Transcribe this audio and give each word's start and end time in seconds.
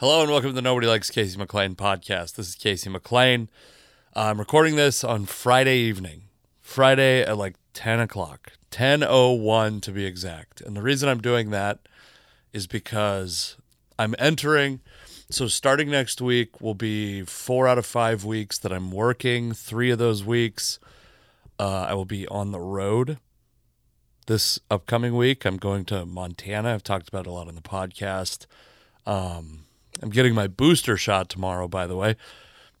Hello 0.00 0.22
and 0.22 0.30
welcome 0.30 0.50
to 0.50 0.54
the 0.54 0.62
Nobody 0.62 0.86
Likes 0.86 1.10
Casey 1.10 1.36
McLain 1.36 1.74
podcast. 1.74 2.36
This 2.36 2.50
is 2.50 2.54
Casey 2.54 2.88
McLain. 2.88 3.48
I'm 4.14 4.38
recording 4.38 4.76
this 4.76 5.02
on 5.02 5.26
Friday 5.26 5.78
evening, 5.78 6.28
Friday 6.60 7.22
at 7.22 7.36
like 7.36 7.56
10 7.74 7.98
o'clock, 7.98 8.52
10.01 8.70 9.82
to 9.82 9.90
be 9.90 10.04
exact. 10.04 10.60
And 10.60 10.76
the 10.76 10.82
reason 10.82 11.08
I'm 11.08 11.20
doing 11.20 11.50
that 11.50 11.80
is 12.52 12.68
because 12.68 13.56
I'm 13.98 14.14
entering. 14.20 14.82
So 15.30 15.48
starting 15.48 15.90
next 15.90 16.20
week 16.20 16.60
will 16.60 16.76
be 16.76 17.24
four 17.24 17.66
out 17.66 17.76
of 17.76 17.84
five 17.84 18.24
weeks 18.24 18.56
that 18.58 18.72
I'm 18.72 18.92
working. 18.92 19.52
Three 19.52 19.90
of 19.90 19.98
those 19.98 20.22
weeks, 20.22 20.78
uh, 21.58 21.86
I 21.88 21.94
will 21.94 22.04
be 22.04 22.24
on 22.28 22.52
the 22.52 22.60
road. 22.60 23.18
This 24.28 24.60
upcoming 24.70 25.16
week, 25.16 25.44
I'm 25.44 25.56
going 25.56 25.84
to 25.86 26.06
Montana. 26.06 26.72
I've 26.74 26.84
talked 26.84 27.08
about 27.08 27.26
it 27.26 27.30
a 27.30 27.32
lot 27.32 27.48
on 27.48 27.56
the 27.56 27.60
podcast. 27.60 28.46
Um, 29.04 29.64
I'm 30.00 30.10
getting 30.10 30.34
my 30.34 30.46
booster 30.46 30.96
shot 30.96 31.28
tomorrow, 31.28 31.68
by 31.68 31.86
the 31.86 31.96
way. 31.96 32.16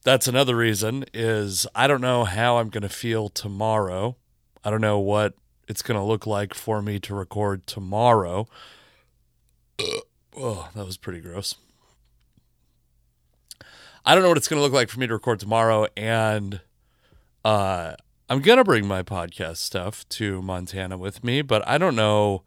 That's 0.04 0.28
another 0.28 0.56
reason 0.56 1.04
is 1.12 1.66
I 1.74 1.86
don't 1.86 2.00
know 2.00 2.24
how 2.24 2.58
I'm 2.58 2.68
going 2.68 2.82
to 2.82 2.88
feel 2.88 3.28
tomorrow. 3.28 4.16
I 4.64 4.70
don't 4.70 4.80
know 4.80 4.98
what 4.98 5.34
it's 5.66 5.82
going 5.82 5.98
to 5.98 6.04
look 6.04 6.26
like 6.26 6.54
for 6.54 6.80
me 6.80 6.98
to 7.00 7.14
record 7.14 7.66
tomorrow. 7.66 8.46
Oh, 10.36 10.68
that 10.74 10.86
was 10.86 10.96
pretty 10.96 11.20
gross. 11.20 11.56
I 14.04 14.14
don't 14.14 14.22
know 14.22 14.28
what 14.28 14.38
it's 14.38 14.48
going 14.48 14.58
to 14.58 14.62
look 14.62 14.72
like 14.72 14.88
for 14.88 15.00
me 15.00 15.06
to 15.06 15.12
record 15.12 15.40
tomorrow 15.40 15.86
and 15.96 16.60
uh 17.44 17.94
I'm 18.30 18.40
going 18.42 18.58
to 18.58 18.64
bring 18.64 18.86
my 18.86 19.02
podcast 19.02 19.56
stuff 19.56 20.06
to 20.10 20.42
Montana 20.42 20.98
with 20.98 21.24
me, 21.24 21.40
but 21.40 21.66
I 21.66 21.78
don't 21.78 21.96
know 21.96 22.42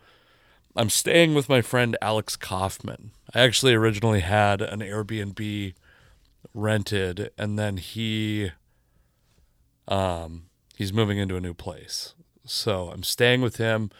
I'm 0.75 0.89
staying 0.89 1.33
with 1.33 1.49
my 1.49 1.61
friend 1.61 1.97
Alex 2.01 2.35
Kaufman. 2.37 3.11
I 3.33 3.41
actually 3.41 3.73
originally 3.73 4.21
had 4.21 4.61
an 4.61 4.79
Airbnb 4.79 5.73
rented 6.53 7.31
and 7.37 7.57
then 7.59 7.77
he 7.77 8.51
um 9.87 10.43
he's 10.75 10.93
moving 10.93 11.17
into 11.17 11.35
a 11.35 11.41
new 11.41 11.53
place. 11.53 12.13
So 12.45 12.89
I'm 12.89 13.03
staying 13.03 13.41
with 13.41 13.57
him. 13.57 13.91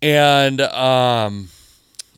And 0.00 0.60
um 0.62 1.50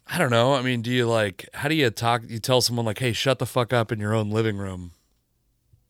I 0.07 0.19
don't 0.19 0.31
know. 0.31 0.55
I 0.55 0.63
mean, 0.63 0.83
do 0.83 0.91
you 0.91 1.07
like 1.07 1.49
how 1.55 1.69
do 1.69 1.75
you 1.75 1.91
talk 1.91 2.23
you 2.29 2.39
tell 2.39 2.61
someone 2.61 2.87
like, 2.87 2.99
"Hey, 3.01 3.13
shut 3.13 3.39
the 3.39 3.47
fuck 3.47 3.73
up 3.73 3.91
in 3.91 3.99
your 3.99 4.15
own 4.15 4.31
living 4.31 4.57
room. 4.57 4.93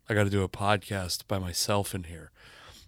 I 0.09 0.15
got 0.15 0.25
to 0.25 0.31
do 0.31 0.43
a 0.43 0.48
podcast 0.48 1.27
by 1.29 1.39
myself 1.39 1.95
in 1.95 2.05
here." 2.05 2.31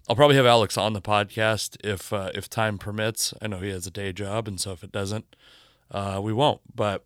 I'll 0.09 0.17
probably 0.17 0.37
have 0.37 0.47
Alex 0.47 0.77
on 0.77 0.93
the 0.93 1.01
podcast 1.01 1.77
if 1.83 2.13
uh, 2.13 2.31
if 2.35 2.51
time 2.51 2.77
permits. 2.77 3.33
I 3.41 3.47
know 3.47 3.59
he 3.59 3.71
has 3.71 3.87
a 3.87 3.91
day 3.91 4.13
job, 4.13 4.47
and 4.47 4.61
so 4.61 4.73
if 4.73 4.85
it 4.85 4.93
doesn't, 4.93 5.35
uh, 5.91 6.21
we 6.23 6.33
won't. 6.33 6.61
But 6.75 7.05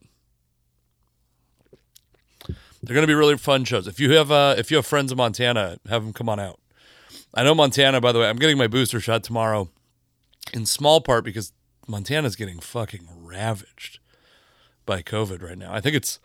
they're 2.82 2.94
going 2.94 3.02
to 3.02 3.10
be 3.10 3.14
really 3.14 3.36
fun 3.36 3.64
shows. 3.64 3.86
If 3.86 4.00
you 4.00 4.12
have 4.14 4.32
uh, 4.32 4.56
if 4.58 4.70
you 4.70 4.76
have 4.78 4.86
friends 4.86 5.12
in 5.12 5.18
Montana, 5.18 5.78
have 5.88 6.02
them 6.02 6.12
come 6.12 6.28
on 6.28 6.40
out. 6.40 6.58
I 7.34 7.44
know 7.44 7.54
Montana, 7.54 8.00
by 8.00 8.10
the 8.10 8.18
way. 8.18 8.28
I'm 8.28 8.36
getting 8.36 8.58
my 8.58 8.66
booster 8.66 8.98
shot 8.98 9.22
tomorrow, 9.22 9.68
in 10.52 10.66
small 10.66 11.00
part 11.00 11.24
because 11.24 11.52
Montana's 11.86 12.34
getting 12.34 12.58
fucking 12.58 13.08
ravaged 13.16 14.00
by 14.86 15.02
COVID 15.02 15.40
right 15.42 15.58
now. 15.58 15.72
I 15.72 15.80
think 15.80 15.94
it's. 15.94 16.18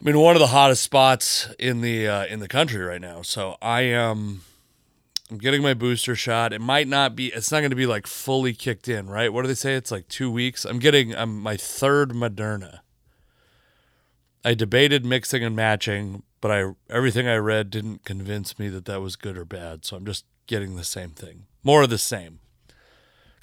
I 0.00 0.04
mean, 0.04 0.18
one 0.18 0.36
of 0.36 0.40
the 0.40 0.48
hottest 0.48 0.82
spots 0.82 1.48
in 1.58 1.82
the 1.82 2.08
uh, 2.08 2.26
in 2.26 2.40
the 2.40 2.48
country 2.48 2.80
right 2.82 3.00
now. 3.00 3.20
So 3.20 3.56
I 3.60 3.82
am. 3.82 4.40
Um, 5.30 5.34
I'm 5.34 5.38
getting 5.38 5.62
my 5.62 5.74
booster 5.74 6.14
shot. 6.14 6.52
It 6.52 6.60
might 6.60 6.88
not 6.88 7.16
be. 7.16 7.28
It's 7.28 7.50
not 7.50 7.60
going 7.60 7.70
to 7.70 7.76
be 7.76 7.86
like 7.86 8.06
fully 8.06 8.54
kicked 8.54 8.88
in, 8.88 9.08
right? 9.08 9.32
What 9.32 9.42
do 9.42 9.48
they 9.48 9.54
say? 9.54 9.74
It's 9.74 9.90
like 9.90 10.08
two 10.08 10.30
weeks. 10.30 10.64
I'm 10.64 10.78
getting. 10.78 11.14
I'm 11.14 11.40
my 11.40 11.56
third 11.56 12.10
Moderna. 12.10 12.80
I 14.44 14.54
debated 14.54 15.06
mixing 15.06 15.42
and 15.42 15.56
matching, 15.56 16.22
but 16.40 16.50
I 16.50 16.72
everything 16.90 17.26
I 17.26 17.36
read 17.36 17.70
didn't 17.70 18.04
convince 18.04 18.58
me 18.58 18.68
that 18.68 18.84
that 18.84 19.00
was 19.00 19.16
good 19.16 19.38
or 19.38 19.44
bad. 19.44 19.84
So 19.84 19.96
I'm 19.96 20.04
just 20.04 20.26
getting 20.46 20.76
the 20.76 20.84
same 20.84 21.10
thing, 21.10 21.46
more 21.62 21.82
of 21.82 21.90
the 21.90 21.98
same. 21.98 22.40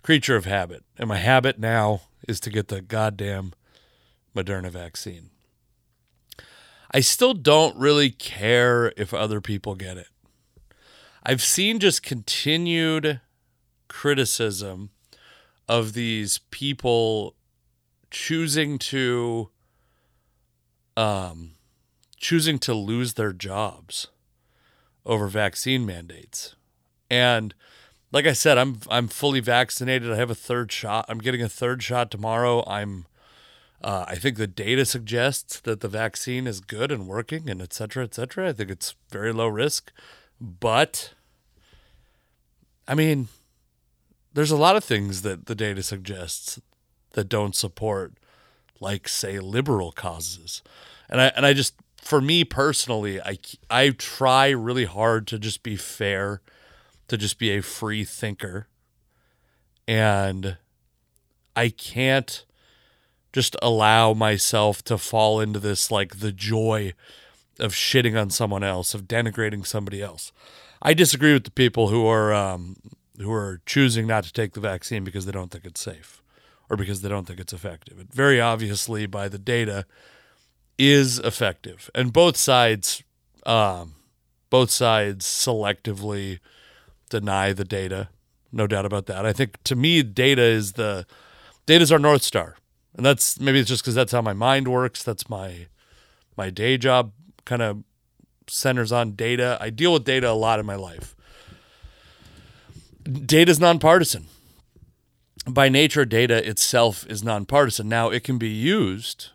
Creature 0.03 0.35
of 0.35 0.45
habit, 0.45 0.83
and 0.97 1.07
my 1.07 1.17
habit 1.17 1.59
now 1.59 2.01
is 2.27 2.39
to 2.41 2.49
get 2.49 2.67
the 2.67 2.81
goddamn 2.81 3.53
Moderna 4.35 4.69
vaccine. 4.69 5.29
I 6.93 6.99
still 6.99 7.33
don't 7.33 7.77
really 7.77 8.09
care 8.09 8.93
if 8.97 9.13
other 9.13 9.41
people 9.41 9.75
get 9.75 9.97
it. 9.97 10.07
I've 11.23 11.41
seen 11.41 11.79
just 11.79 12.01
continued 12.01 13.21
criticism 13.87 14.89
of 15.67 15.93
these 15.93 16.39
people 16.49 17.35
choosing 18.09 18.77
to 18.77 19.49
um 20.97 21.51
choosing 22.17 22.59
to 22.59 22.73
lose 22.73 23.13
their 23.13 23.31
jobs 23.31 24.07
over 25.05 25.27
vaccine 25.27 25.85
mandates. 25.85 26.55
And 27.09 27.53
like 28.11 28.25
I 28.25 28.33
said, 28.33 28.57
I'm 28.57 28.79
I'm 28.89 29.07
fully 29.07 29.39
vaccinated. 29.39 30.11
I 30.11 30.17
have 30.17 30.29
a 30.29 30.35
third 30.35 30.71
shot. 30.71 31.05
I'm 31.07 31.19
getting 31.19 31.41
a 31.41 31.49
third 31.49 31.81
shot 31.83 32.11
tomorrow. 32.11 32.63
I'm 32.67 33.05
uh, 33.83 34.05
I 34.07 34.15
think 34.15 34.37
the 34.37 34.47
data 34.47 34.85
suggests 34.85 35.59
that 35.61 35.79
the 35.79 35.87
vaccine 35.87 36.45
is 36.45 36.59
good 36.59 36.91
and 36.91 37.07
working 37.07 37.49
and 37.49 37.61
et 37.61 37.73
cetera, 37.73 38.03
et 38.03 38.13
cetera. 38.13 38.49
I 38.49 38.53
think 38.53 38.69
it's 38.69 38.95
very 39.09 39.33
low 39.33 39.47
risk. 39.47 39.91
But 40.41 41.13
I 42.87 42.95
mean, 42.95 43.27
there's 44.33 44.49
a 44.49 44.57
lot 44.57 44.75
of 44.75 44.83
things 44.83 45.21
that 45.21 45.45
the 45.45 45.53
data 45.53 45.83
suggests 45.83 46.59
that 47.11 47.29
don't 47.29 47.55
support, 47.55 48.13
like 48.79 49.07
say 49.07 49.39
liberal 49.39 49.91
causes, 49.91 50.63
and 51.07 51.21
I 51.21 51.27
and 51.35 51.45
I 51.45 51.53
just 51.53 51.75
for 51.97 52.19
me 52.19 52.43
personally, 52.43 53.21
I 53.21 53.37
I 53.69 53.91
try 53.91 54.49
really 54.49 54.85
hard 54.85 55.27
to 55.27 55.37
just 55.37 55.61
be 55.61 55.75
fair, 55.75 56.41
to 57.07 57.17
just 57.17 57.37
be 57.37 57.51
a 57.51 57.61
free 57.61 58.03
thinker, 58.03 58.67
and 59.87 60.57
I 61.55 61.69
can't 61.69 62.45
just 63.31 63.55
allow 63.61 64.13
myself 64.13 64.83
to 64.85 64.97
fall 64.97 65.39
into 65.39 65.59
this 65.59 65.91
like 65.91 66.19
the 66.19 66.31
joy 66.31 66.93
of 67.61 67.73
shitting 67.73 68.19
on 68.19 68.29
someone 68.29 68.63
else, 68.63 68.93
of 68.93 69.03
denigrating 69.03 69.65
somebody 69.65 70.01
else. 70.01 70.31
I 70.81 70.93
disagree 70.93 71.33
with 71.33 71.43
the 71.43 71.51
people 71.51 71.89
who 71.89 72.07
are 72.07 72.33
um, 72.33 72.75
who 73.17 73.31
are 73.31 73.61
choosing 73.65 74.07
not 74.07 74.23
to 74.23 74.33
take 74.33 74.53
the 74.53 74.59
vaccine 74.59 75.03
because 75.03 75.25
they 75.25 75.31
don't 75.31 75.51
think 75.51 75.65
it's 75.65 75.81
safe 75.81 76.21
or 76.69 76.75
because 76.75 77.01
they 77.01 77.09
don't 77.09 77.27
think 77.27 77.39
it's 77.39 77.53
effective. 77.53 77.99
It 77.99 78.13
very 78.13 78.41
obviously, 78.41 79.05
by 79.05 79.29
the 79.29 79.37
data, 79.37 79.85
is 80.77 81.19
effective, 81.19 81.89
and 81.93 82.11
both 82.11 82.35
sides, 82.35 83.03
um, 83.45 83.95
both 84.49 84.71
sides 84.71 85.25
selectively 85.25 86.39
deny 87.09 87.53
the 87.53 87.65
data. 87.65 88.09
No 88.51 88.67
doubt 88.67 88.85
about 88.85 89.05
that. 89.05 89.25
I 89.25 89.33
think 89.33 89.61
to 89.63 89.75
me, 89.75 90.01
data 90.01 90.41
is 90.41 90.73
the 90.73 91.05
data 91.67 91.83
is 91.83 91.91
our 91.91 91.99
north 91.99 92.23
star, 92.23 92.57
and 92.95 93.05
that's 93.05 93.39
maybe 93.39 93.59
it's 93.59 93.69
just 93.69 93.83
because 93.83 93.95
that's 93.95 94.11
how 94.11 94.21
my 94.21 94.33
mind 94.33 94.67
works. 94.67 95.03
That's 95.03 95.29
my 95.29 95.67
my 96.35 96.49
day 96.49 96.77
job 96.77 97.11
kind 97.45 97.61
of 97.61 97.83
centers 98.47 98.91
on 98.91 99.13
data. 99.13 99.57
I 99.61 99.69
deal 99.69 99.93
with 99.93 100.03
data 100.03 100.29
a 100.29 100.33
lot 100.33 100.59
in 100.59 100.65
my 100.65 100.75
life. 100.75 101.15
Data 103.03 103.51
is 103.51 103.59
nonpartisan. 103.59 104.27
By 105.47 105.69
nature, 105.69 106.05
data 106.05 106.47
itself 106.47 107.05
is 107.07 107.23
nonpartisan. 107.23 107.89
Now, 107.89 108.09
it 108.09 108.23
can 108.23 108.37
be 108.37 108.49
used 108.49 109.29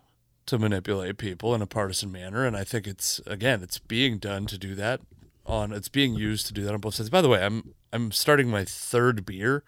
to 0.46 0.58
manipulate 0.58 1.18
people 1.18 1.54
in 1.54 1.62
a 1.62 1.66
partisan 1.66 2.12
manner, 2.12 2.46
and 2.46 2.56
I 2.56 2.64
think 2.64 2.86
it's 2.86 3.20
again, 3.26 3.62
it's 3.62 3.78
being 3.78 4.18
done 4.18 4.46
to 4.46 4.58
do 4.58 4.74
that. 4.76 5.00
On 5.44 5.72
it's 5.72 5.88
being 5.88 6.14
used 6.14 6.46
to 6.48 6.52
do 6.52 6.64
that 6.64 6.74
on 6.74 6.80
both 6.80 6.94
sides. 6.94 7.10
By 7.10 7.20
the 7.20 7.28
way, 7.28 7.44
I'm 7.44 7.74
I'm 7.92 8.10
starting 8.10 8.48
my 8.48 8.64
third 8.64 9.24
beer, 9.24 9.62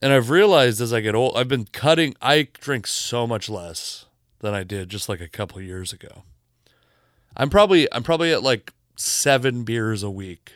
and 0.00 0.12
I've 0.12 0.30
realized 0.30 0.80
as 0.80 0.92
I 0.92 1.00
get 1.00 1.14
old, 1.14 1.36
I've 1.36 1.48
been 1.48 1.66
cutting. 1.66 2.14
I 2.20 2.48
drink 2.52 2.86
so 2.86 3.26
much 3.26 3.48
less 3.48 4.06
than 4.40 4.54
I 4.54 4.64
did 4.64 4.88
just 4.88 5.08
like 5.08 5.20
a 5.20 5.28
couple 5.28 5.60
years 5.60 5.92
ago. 5.92 6.24
I'm 7.36 7.50
probably 7.50 7.92
I'm 7.92 8.02
probably 8.02 8.32
at 8.32 8.42
like 8.42 8.72
seven 8.96 9.64
beers 9.64 10.02
a 10.02 10.10
week 10.10 10.52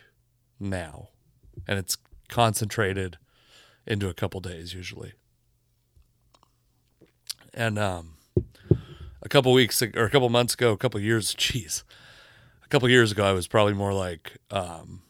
now, 0.61 1.09
and 1.67 1.79
it's 1.79 1.97
concentrated 2.29 3.19
into 3.87 4.09
a 4.09 4.15
couple 4.15 4.41
days 4.41 4.75
usually. 4.75 5.13
And 7.55 7.79
um, 7.79 8.15
a 9.23 9.29
couple 9.29 9.53
weeks 9.53 9.81
or 9.83 10.05
a 10.05 10.11
couple 10.11 10.29
months 10.29 10.55
ago, 10.55 10.73
a 10.73 10.77
couple 10.77 11.01
years, 11.01 11.35
geez, 11.39 11.85
a 12.65 12.69
couple 12.69 12.89
years 12.89 13.13
ago, 13.13 13.25
I 13.25 13.33
was 13.33 13.47
probably 13.47 13.75
more 13.75 13.93
like 13.93 14.39
um, 14.51 15.03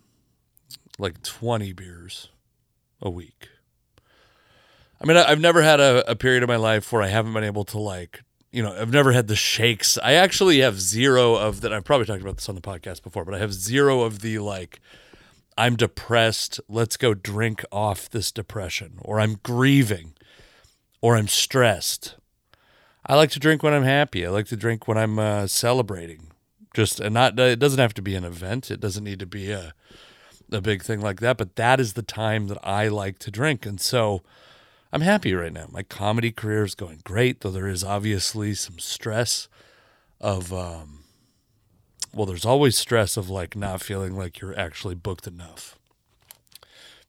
like 0.98 1.22
twenty 1.22 1.72
beers 1.72 2.28
a 3.02 3.10
week. 3.10 3.48
I 5.00 5.06
mean, 5.06 5.16
I've 5.16 5.40
never 5.40 5.60
had 5.62 5.78
a, 5.78 6.10
a 6.10 6.16
period 6.16 6.42
of 6.42 6.48
my 6.48 6.56
life 6.56 6.90
where 6.90 7.02
I 7.02 7.08
haven't 7.08 7.34
been 7.34 7.44
able 7.44 7.64
to 7.64 7.78
like 7.78 8.22
you 8.56 8.62
know, 8.62 8.74
I've 8.74 8.90
never 8.90 9.12
had 9.12 9.28
the 9.28 9.36
shakes. 9.36 9.98
I 10.02 10.14
actually 10.14 10.60
have 10.60 10.80
zero 10.80 11.34
of 11.34 11.60
that. 11.60 11.74
I've 11.74 11.84
probably 11.84 12.06
talked 12.06 12.22
about 12.22 12.36
this 12.36 12.48
on 12.48 12.54
the 12.54 12.62
podcast 12.62 13.02
before, 13.02 13.22
but 13.22 13.34
I 13.34 13.38
have 13.38 13.52
zero 13.52 14.00
of 14.00 14.20
the 14.22 14.38
like, 14.38 14.80
I'm 15.58 15.76
depressed. 15.76 16.58
Let's 16.66 16.96
go 16.96 17.12
drink 17.12 17.66
off 17.70 18.08
this 18.08 18.32
depression, 18.32 18.94
or 19.02 19.20
I'm 19.20 19.40
grieving, 19.42 20.14
or 21.02 21.18
I'm 21.18 21.28
stressed. 21.28 22.16
I 23.04 23.14
like 23.14 23.28
to 23.32 23.38
drink 23.38 23.62
when 23.62 23.74
I'm 23.74 23.82
happy. 23.82 24.24
I 24.24 24.30
like 24.30 24.46
to 24.46 24.56
drink 24.56 24.88
when 24.88 24.96
I'm 24.96 25.18
uh, 25.18 25.48
celebrating. 25.48 26.28
Just 26.72 26.98
and 26.98 27.12
not 27.12 27.38
it 27.38 27.58
doesn't 27.58 27.78
have 27.78 27.92
to 27.94 28.02
be 28.02 28.14
an 28.14 28.24
event. 28.24 28.70
It 28.70 28.80
doesn't 28.80 29.04
need 29.04 29.18
to 29.18 29.26
be 29.26 29.50
a 29.50 29.74
a 30.50 30.62
big 30.62 30.82
thing 30.82 31.02
like 31.02 31.20
that, 31.20 31.36
but 31.36 31.56
that 31.56 31.78
is 31.78 31.92
the 31.92 32.02
time 32.02 32.48
that 32.48 32.58
I 32.66 32.88
like 32.88 33.18
to 33.18 33.30
drink. 33.30 33.66
And 33.66 33.78
so 33.78 34.22
I'm 34.96 35.02
happy 35.02 35.34
right 35.34 35.52
now. 35.52 35.66
My 35.70 35.82
comedy 35.82 36.32
career 36.32 36.64
is 36.64 36.74
going 36.74 37.02
great, 37.04 37.42
though 37.42 37.50
there 37.50 37.68
is 37.68 37.84
obviously 37.84 38.54
some 38.54 38.78
stress 38.78 39.46
of 40.22 40.54
um 40.54 41.04
well, 42.14 42.24
there's 42.24 42.46
always 42.46 42.78
stress 42.78 43.18
of 43.18 43.28
like 43.28 43.54
not 43.54 43.82
feeling 43.82 44.16
like 44.16 44.40
you're 44.40 44.58
actually 44.58 44.94
booked 44.94 45.26
enough. 45.26 45.78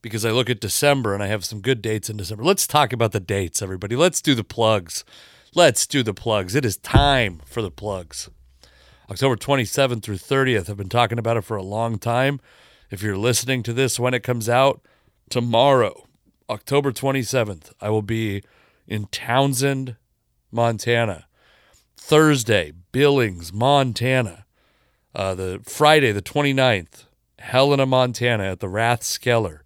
Because 0.02 0.26
I 0.26 0.32
look 0.32 0.50
at 0.50 0.60
December 0.60 1.14
and 1.14 1.22
I 1.22 1.28
have 1.28 1.46
some 1.46 1.62
good 1.62 1.80
dates 1.80 2.10
in 2.10 2.18
December. 2.18 2.44
Let's 2.44 2.66
talk 2.66 2.92
about 2.92 3.12
the 3.12 3.20
dates, 3.20 3.62
everybody. 3.62 3.96
Let's 3.96 4.20
do 4.20 4.34
the 4.34 4.44
plugs. 4.44 5.02
Let's 5.54 5.86
do 5.86 6.02
the 6.02 6.12
plugs. 6.12 6.54
It 6.54 6.66
is 6.66 6.76
time 6.76 7.40
for 7.46 7.62
the 7.62 7.70
plugs. 7.70 8.28
October 9.10 9.36
27th 9.36 10.02
through 10.02 10.18
30th. 10.18 10.68
I've 10.68 10.76
been 10.76 10.90
talking 10.90 11.18
about 11.18 11.38
it 11.38 11.44
for 11.44 11.56
a 11.56 11.62
long 11.62 11.98
time. 11.98 12.38
If 12.90 13.02
you're 13.02 13.16
listening 13.16 13.62
to 13.62 13.72
this 13.72 13.98
when 13.98 14.12
it 14.12 14.22
comes 14.22 14.46
out, 14.46 14.82
tomorrow, 15.30 16.04
October 16.50 16.92
27th, 16.92 17.72
I 17.80 17.90
will 17.90 18.02
be 18.02 18.42
in 18.86 19.06
Townsend, 19.06 19.96
Montana. 20.50 21.26
Thursday, 21.96 22.72
Billings, 22.90 23.52
Montana. 23.52 24.46
Uh, 25.14 25.34
the 25.34 25.60
Friday, 25.64 26.12
the 26.12 26.22
29th, 26.22 27.04
Helena, 27.38 27.86
Montana 27.86 28.44
at 28.44 28.60
the 28.60 28.66
Rathskeller. 28.66 29.60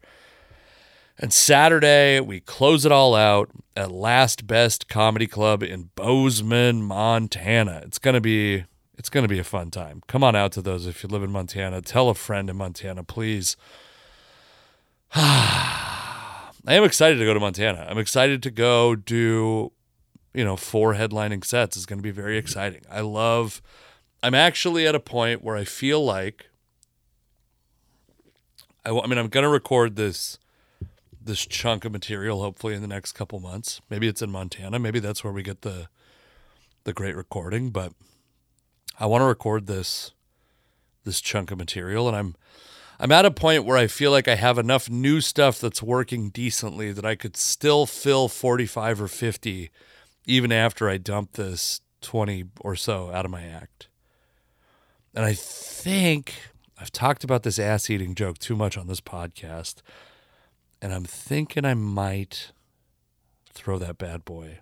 And 1.19 1.33
Saturday, 1.33 2.21
we 2.21 2.41
close 2.41 2.85
it 2.85 2.93
all 2.93 3.15
out 3.15 3.51
at 3.77 3.93
Last 3.93 4.47
Best 4.47 4.89
Comedy 4.89 5.27
Club 5.27 5.63
in 5.63 5.91
Bozeman, 5.95 6.83
Montana. 6.83 7.83
It's 7.85 7.99
going 7.99 8.15
to 8.15 8.21
be 8.21 8.65
it's 8.99 9.09
going 9.09 9.25
to 9.25 9.29
be 9.29 9.39
a 9.39 9.45
fun 9.45 9.71
time. 9.71 10.03
Come 10.07 10.23
on 10.23 10.37
out 10.37 10.53
to 10.53 10.63
those 10.63 10.87
if 10.87 11.03
you 11.03 11.09
live 11.09 11.23
in 11.23 11.31
Montana. 11.31 11.81
Tell 11.81 12.09
a 12.09 12.15
friend 12.15 12.51
in 12.51 12.57
Montana, 12.57 13.05
please. 13.05 13.57
I 16.67 16.75
am 16.75 16.85
excited 16.85 17.19
to 17.19 17.25
go 17.25 17.35
to 17.35 17.41
Montana. 17.41 17.87
I'm 17.89 17.99
excited 17.99 18.43
to 18.45 18.51
go 18.51 18.95
do, 18.95 19.73
you 20.33 20.45
know, 20.45 20.57
four 20.57 20.95
headlining 20.95 21.45
sets. 21.45 21.77
It's 21.77 21.87
going 21.87 21.99
to 21.99 22.03
be 22.03 22.13
very 22.13 22.39
exciting. 22.39 22.83
I 22.91 23.01
love, 23.01 23.61
I'm 24.23 24.35
actually 24.35 24.87
at 24.87 24.95
a 24.95 25.01
point 25.01 25.43
where 25.43 25.57
I 25.57 25.65
feel 25.65 26.05
like, 26.05 26.47
I, 28.85 28.91
I 28.91 29.07
mean, 29.07 29.19
I'm 29.19 29.29
going 29.29 29.45
to 29.45 29.51
record 29.51 29.97
this 29.97 30.39
this 31.25 31.47
chunk 31.47 31.85
of 31.85 31.93
material 31.93 32.43
hopefully 32.43 32.75
in 32.75 32.83
the 32.83 32.89
next 32.89 33.13
couple 33.13 33.39
months. 33.39 33.81
Maybe 33.89 34.09
it's 34.09 34.23
in 34.23 34.31
Montana. 34.31 34.81
Maybe 34.81 34.99
that's 34.99 35.23
where 35.23 35.33
we 35.33 35.43
get 35.43 35.63
the 35.63 35.89
the 36.85 36.93
great 36.93 37.15
recording, 37.15 37.71
but 37.71 37.93
I 38.99 39.07
want 39.07 39.23
to 39.23 39.27
record 39.27 39.67
this 39.67 40.13
this 41.05 41.21
chunk 41.21 41.51
of 41.51 41.59
material 41.59 42.09
and 42.09 42.17
I'm 42.17 42.35
I'm 43.03 43.11
at 43.11 43.25
a 43.25 43.33
point 43.33 43.65
where 43.65 43.77
I 43.77 43.89
feel 43.89 44.13
like 44.13 44.29
I 44.29 44.37
have 44.37 44.59
enough 44.59 44.89
new 44.89 45.21
stuff 45.21 45.59
that's 45.61 45.83
working 45.83 46.29
decently 46.29 46.93
that 46.93 47.05
I 47.05 47.17
could 47.17 47.37
still 47.37 47.85
fill 47.85 48.29
45 48.29 49.03
or 49.03 49.09
50 49.09 49.71
even 50.25 50.53
after 50.53 50.89
I 50.89 50.99
dump 50.99 51.33
this 51.33 51.81
20 52.03 52.45
or 52.61 52.77
so 52.77 53.11
out 53.11 53.25
of 53.25 53.33
my 53.33 53.43
act. 53.43 53.89
And 55.17 55.25
I 55.25 55.33
think 55.33 56.33
I've 56.79 56.93
talked 56.93 57.25
about 57.25 57.43
this 57.43 57.59
ass 57.59 57.91
eating 57.91 58.15
joke 58.15 58.39
too 58.39 58.55
much 58.55 58.79
on 58.79 58.87
this 58.87 59.01
podcast. 59.01 59.83
And 60.81 60.95
I'm 60.95 61.05
thinking 61.05 61.65
I 61.65 61.75
might 61.75 62.53
throw 63.53 63.79
that 63.79 63.99
bad 63.99 64.25
boy 64.25 64.61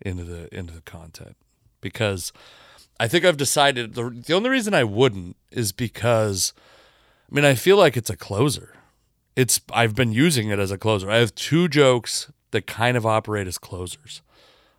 into 0.00 0.24
the 0.24 0.52
into 0.52 0.74
the 0.74 0.80
content 0.80 1.36
because 1.80 2.32
I 2.98 3.06
think 3.06 3.24
I've 3.24 3.36
decided 3.36 3.94
the, 3.94 4.10
the 4.10 4.34
only 4.34 4.50
reason 4.50 4.74
I 4.74 4.82
wouldn't 4.82 5.36
is 5.52 5.70
because 5.70 6.52
mean 7.34 7.44
I 7.44 7.54
feel 7.54 7.76
like 7.76 7.96
it's 7.96 8.10
a 8.10 8.16
closer. 8.16 8.74
It's 9.36 9.60
I've 9.72 9.94
been 9.94 10.12
using 10.12 10.48
it 10.48 10.58
as 10.58 10.70
a 10.70 10.78
closer. 10.78 11.10
I 11.10 11.16
have 11.16 11.34
two 11.34 11.68
jokes 11.68 12.30
that 12.52 12.66
kind 12.66 12.96
of 12.96 13.04
operate 13.04 13.48
as 13.48 13.58
closers. 13.58 14.22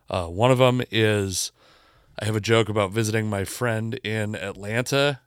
Uh, 0.08 0.26
one 0.26 0.50
of 0.50 0.58
them 0.58 0.82
is 0.90 1.52
I 2.18 2.24
have 2.24 2.36
a 2.36 2.40
joke 2.40 2.68
about 2.68 2.92
visiting 2.92 3.28
my 3.28 3.44
friend 3.44 3.94
in 4.02 4.34
Atlanta, 4.34 5.20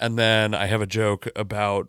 and 0.00 0.18
then 0.18 0.54
I 0.54 0.66
have 0.66 0.80
a 0.80 0.86
joke 0.86 1.28
about 1.36 1.88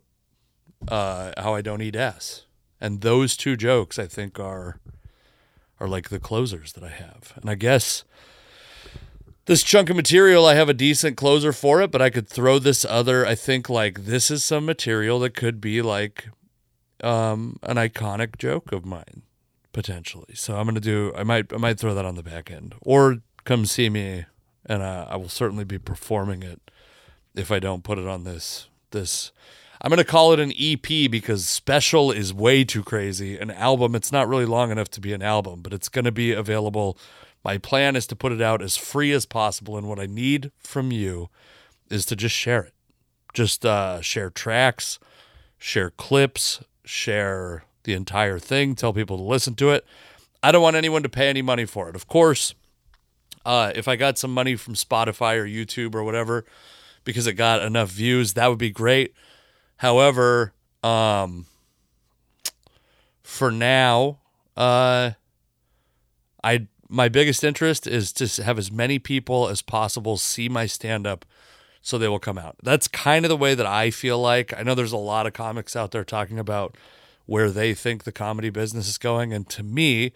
uh, 0.88 1.32
how 1.38 1.54
I 1.54 1.62
don't 1.62 1.82
eat 1.82 1.96
ass. 1.96 2.46
And 2.82 3.02
those 3.02 3.38
two 3.38 3.56
jokes 3.56 3.98
I 3.98 4.08
think 4.08 4.40
are 4.40 4.80
are 5.80 5.88
like 5.88 6.10
the 6.10 6.20
closers 6.20 6.74
that 6.74 6.84
I 6.84 6.90
have. 6.90 7.34
And 7.38 7.50
I 7.50 7.56
guess 7.56 8.04
this 9.50 9.64
chunk 9.64 9.90
of 9.90 9.96
material, 9.96 10.46
I 10.46 10.54
have 10.54 10.70
a 10.70 10.76
decent 10.76 11.18
closer 11.18 11.52
for 11.52 11.82
it, 11.82 11.90
but 11.90 12.04
I 12.04 12.12
could 12.12 12.30
throw 12.30 12.60
this 12.60 12.86
other. 12.86 13.26
I 13.26 13.34
think 13.34 13.68
like 13.68 14.06
this 14.06 14.30
is 14.30 14.44
some 14.44 14.64
material 14.64 15.18
that 15.22 15.32
could 15.32 15.60
be 15.60 15.82
like 15.82 16.30
um, 17.02 17.58
an 17.64 17.78
iconic 17.78 18.38
joke 18.38 18.72
of 18.72 18.86
mine 18.86 19.24
potentially. 19.74 20.36
So 20.36 20.56
I'm 20.56 20.68
gonna 20.68 20.80
do. 20.80 21.12
I 21.18 21.24
might 21.24 21.52
I 21.52 21.58
might 21.58 21.80
throw 21.80 21.96
that 21.96 22.06
on 22.06 22.14
the 22.14 22.22
back 22.22 22.52
end, 22.52 22.76
or 22.82 23.22
come 23.44 23.66
see 23.66 23.90
me, 23.90 24.26
and 24.68 24.84
uh, 24.84 25.08
I 25.10 25.16
will 25.16 25.30
certainly 25.30 25.64
be 25.64 25.80
performing 25.80 26.44
it 26.44 26.70
if 27.34 27.52
I 27.52 27.58
don't 27.58 27.84
put 27.84 27.98
it 27.98 28.06
on 28.08 28.26
this 28.26 28.70
this. 28.92 29.32
I'm 29.82 29.90
gonna 29.90 30.04
call 30.04 30.32
it 30.32 30.40
an 30.40 30.54
EP 30.60 31.10
because 31.10 31.50
special 31.50 32.12
is 32.12 32.32
way 32.32 32.64
too 32.64 32.84
crazy. 32.84 33.40
An 33.40 33.50
album, 33.50 33.96
it's 33.96 34.12
not 34.12 34.28
really 34.28 34.46
long 34.46 34.70
enough 34.70 34.90
to 34.92 35.02
be 35.02 35.12
an 35.12 35.24
album, 35.24 35.62
but 35.64 35.74
it's 35.74 35.90
gonna 35.90 36.12
be 36.12 36.34
available 36.34 37.00
my 37.44 37.58
plan 37.58 37.96
is 37.96 38.06
to 38.08 38.16
put 38.16 38.32
it 38.32 38.42
out 38.42 38.62
as 38.62 38.78
free 38.78 39.12
as 39.12 39.26
possible. 39.26 39.78
And 39.78 39.88
what 39.88 40.00
I 40.00 40.06
need 40.06 40.52
from 40.60 40.92
you 40.92 41.30
is 41.90 42.06
to 42.08 42.16
just 42.16 42.36
share 42.36 42.64
it. 42.64 42.74
Just 43.34 43.66
uh, 43.66 44.02
share 44.02 44.30
tracks, 44.30 45.00
share 45.58 45.92
clips, 45.92 46.64
share 46.84 47.64
the 47.84 47.94
entire 47.94 48.40
thing, 48.40 48.76
tell 48.76 48.94
people 48.94 49.18
to 49.18 49.24
listen 49.24 49.56
to 49.56 49.72
it. 49.72 49.86
I 50.42 50.52
don't 50.52 50.62
want 50.62 50.76
anyone 50.76 51.04
to 51.04 51.10
pay 51.10 51.30
any 51.30 51.42
money 51.42 51.66
for 51.66 51.90
it. 51.90 51.96
Of 51.96 52.08
course, 52.08 52.54
uh, 53.46 53.72
if 53.76 53.88
I 53.88 53.96
got 53.96 54.18
some 54.18 54.34
money 54.34 54.56
from 54.56 54.74
Spotify 54.74 55.38
or 55.38 55.46
YouTube 55.46 55.96
or 55.96 56.04
whatever 56.04 56.46
because 57.04 57.28
it 57.28 57.34
got 57.34 57.62
enough 57.62 57.90
views, 57.90 58.34
that 58.34 58.48
would 58.48 58.58
be 58.60 58.72
great. 58.72 59.14
However, 59.78 60.54
um, 60.84 61.46
for 63.24 63.52
now, 63.52 64.20
uh, 64.58 65.12
I 66.44 66.68
my 66.90 67.08
biggest 67.08 67.44
interest 67.44 67.86
is 67.86 68.12
to 68.14 68.44
have 68.44 68.58
as 68.58 68.72
many 68.72 68.98
people 68.98 69.48
as 69.48 69.62
possible 69.62 70.18
see 70.18 70.50
my 70.50 70.66
stand 70.66 71.06
up 71.06 71.24
so 71.82 71.98
they 71.98 72.08
will 72.08 72.20
come 72.20 72.38
out. 72.38 72.56
That's 72.64 72.88
kind 72.88 73.24
of 73.24 73.30
the 73.30 73.38
way 73.38 73.56
that 73.56 73.66
I 73.66 73.92
feel 73.92 74.20
like. 74.20 74.54
I 74.58 74.64
know 74.64 74.76
there's 74.76 74.92
a 74.92 74.98
lot 74.98 75.28
of 75.28 75.34
comics 75.34 75.76
out 75.76 75.92
there 75.92 76.04
talking 76.04 76.40
about 76.40 76.76
where 77.26 77.52
they 77.52 77.74
think 77.74 78.04
the 78.04 78.12
comedy 78.12 78.50
business 78.50 78.90
is 78.90 78.98
going. 78.98 79.32
And 79.32 79.48
to 79.50 79.64
me, 79.64 80.14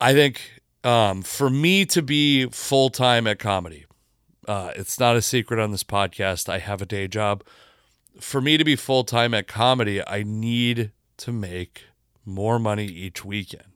I 0.00 0.12
think 0.12 0.60
um, 0.84 1.22
for 1.22 1.48
me 1.48 1.86
to 1.86 2.02
be 2.02 2.46
full 2.46 2.90
time 2.90 3.26
at 3.26 3.38
comedy, 3.38 3.86
uh, 4.46 4.72
it's 4.76 5.00
not 5.00 5.16
a 5.16 5.22
secret 5.22 5.58
on 5.58 5.70
this 5.70 5.84
podcast. 5.84 6.48
I 6.48 6.58
have 6.58 6.82
a 6.82 6.86
day 6.86 7.08
job. 7.08 7.42
For 8.20 8.40
me 8.40 8.58
to 8.58 8.64
be 8.64 8.76
full 8.76 9.04
time 9.04 9.32
at 9.32 9.48
comedy, 9.48 10.06
I 10.06 10.22
need 10.24 10.92
to 11.18 11.32
make 11.32 11.84
more 12.24 12.58
money 12.58 12.86
each 12.86 13.24
weekend. 13.24 13.71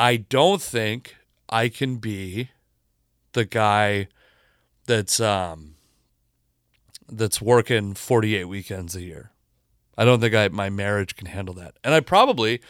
I 0.00 0.16
don't 0.16 0.62
think 0.62 1.16
I 1.50 1.68
can 1.68 1.96
be 1.96 2.48
the 3.32 3.44
guy 3.44 4.08
that's 4.86 5.20
um 5.20 5.74
that's 7.06 7.42
working 7.42 7.92
48 7.92 8.46
weekends 8.46 8.96
a 8.96 9.02
year. 9.02 9.32
I 9.98 10.06
don't 10.06 10.18
think 10.18 10.34
I 10.34 10.48
my 10.48 10.70
marriage 10.70 11.16
can 11.16 11.26
handle 11.26 11.52
that. 11.56 11.76
And 11.84 11.92
I 11.92 12.00
probably 12.00 12.62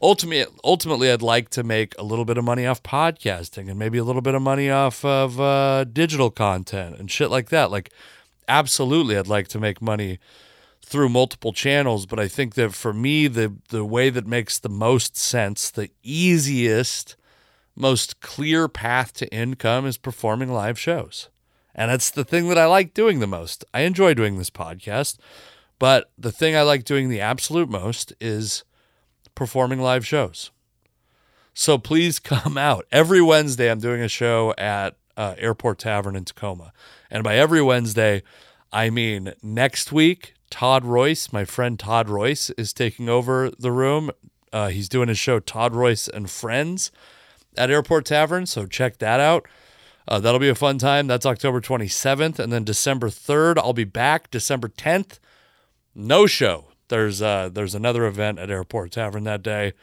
ultimately 0.00 0.54
ultimately 0.62 1.10
I'd 1.10 1.20
like 1.20 1.48
to 1.50 1.64
make 1.64 1.98
a 1.98 2.04
little 2.04 2.24
bit 2.24 2.38
of 2.38 2.44
money 2.44 2.64
off 2.64 2.80
podcasting 2.84 3.68
and 3.68 3.76
maybe 3.76 3.98
a 3.98 4.04
little 4.04 4.22
bit 4.22 4.36
of 4.36 4.42
money 4.42 4.70
off 4.70 5.04
of 5.04 5.40
uh, 5.40 5.82
digital 5.82 6.30
content 6.30 6.96
and 6.96 7.10
shit 7.10 7.28
like 7.28 7.48
that. 7.48 7.72
Like 7.72 7.90
absolutely 8.46 9.18
I'd 9.18 9.26
like 9.26 9.48
to 9.48 9.58
make 9.58 9.82
money 9.82 10.20
through 10.88 11.10
multiple 11.10 11.52
channels, 11.52 12.06
but 12.06 12.18
I 12.18 12.28
think 12.28 12.54
that 12.54 12.72
for 12.74 12.92
me, 12.92 13.28
the 13.28 13.54
the 13.68 13.84
way 13.84 14.08
that 14.10 14.26
makes 14.26 14.58
the 14.58 14.70
most 14.70 15.16
sense, 15.16 15.70
the 15.70 15.90
easiest, 16.02 17.16
most 17.76 18.20
clear 18.20 18.68
path 18.68 19.12
to 19.14 19.32
income 19.32 19.86
is 19.86 19.98
performing 19.98 20.50
live 20.50 20.78
shows. 20.78 21.28
And 21.74 21.90
that's 21.90 22.10
the 22.10 22.24
thing 22.24 22.48
that 22.48 22.58
I 22.58 22.64
like 22.64 22.94
doing 22.94 23.20
the 23.20 23.26
most. 23.26 23.64
I 23.72 23.82
enjoy 23.82 24.14
doing 24.14 24.38
this 24.38 24.50
podcast, 24.50 25.18
but 25.78 26.10
the 26.16 26.32
thing 26.32 26.56
I 26.56 26.62
like 26.62 26.84
doing 26.84 27.08
the 27.08 27.20
absolute 27.20 27.68
most 27.68 28.12
is 28.20 28.64
performing 29.34 29.80
live 29.80 30.06
shows. 30.06 30.50
So 31.52 31.76
please 31.76 32.18
come 32.18 32.56
out. 32.56 32.86
Every 32.90 33.20
Wednesday, 33.20 33.70
I'm 33.70 33.78
doing 33.78 34.00
a 34.00 34.08
show 34.08 34.54
at 34.56 34.96
uh, 35.16 35.34
Airport 35.36 35.78
Tavern 35.78 36.16
in 36.16 36.24
Tacoma. 36.24 36.72
And 37.10 37.22
by 37.22 37.36
every 37.36 37.60
Wednesday, 37.60 38.22
I 38.72 38.90
mean 38.90 39.34
next 39.42 39.92
week, 39.92 40.34
Todd 40.50 40.84
Royce, 40.84 41.32
my 41.32 41.44
friend 41.44 41.78
Todd 41.78 42.08
Royce, 42.08 42.50
is 42.50 42.72
taking 42.72 43.08
over 43.08 43.50
the 43.50 43.72
room. 43.72 44.10
Uh, 44.52 44.68
he's 44.68 44.88
doing 44.88 45.08
his 45.08 45.18
show 45.18 45.40
Todd 45.40 45.74
Royce 45.74 46.08
and 46.08 46.30
Friends 46.30 46.90
at 47.56 47.70
Airport 47.70 48.06
Tavern, 48.06 48.46
so 48.46 48.66
check 48.66 48.98
that 48.98 49.20
out. 49.20 49.46
Uh, 50.06 50.18
that'll 50.18 50.40
be 50.40 50.48
a 50.48 50.54
fun 50.54 50.78
time. 50.78 51.06
That's 51.06 51.26
October 51.26 51.60
27th. 51.60 52.38
And 52.38 52.50
then 52.50 52.64
December 52.64 53.08
3rd, 53.08 53.58
I'll 53.58 53.74
be 53.74 53.84
back. 53.84 54.30
December 54.30 54.68
10th, 54.68 55.18
no 55.94 56.26
show. 56.26 56.68
There's 56.88 57.20
uh, 57.20 57.50
there's 57.52 57.74
another 57.74 58.06
event 58.06 58.38
at 58.38 58.50
Airport 58.50 58.92
Tavern 58.92 59.24
that 59.24 59.42
day. 59.42 59.74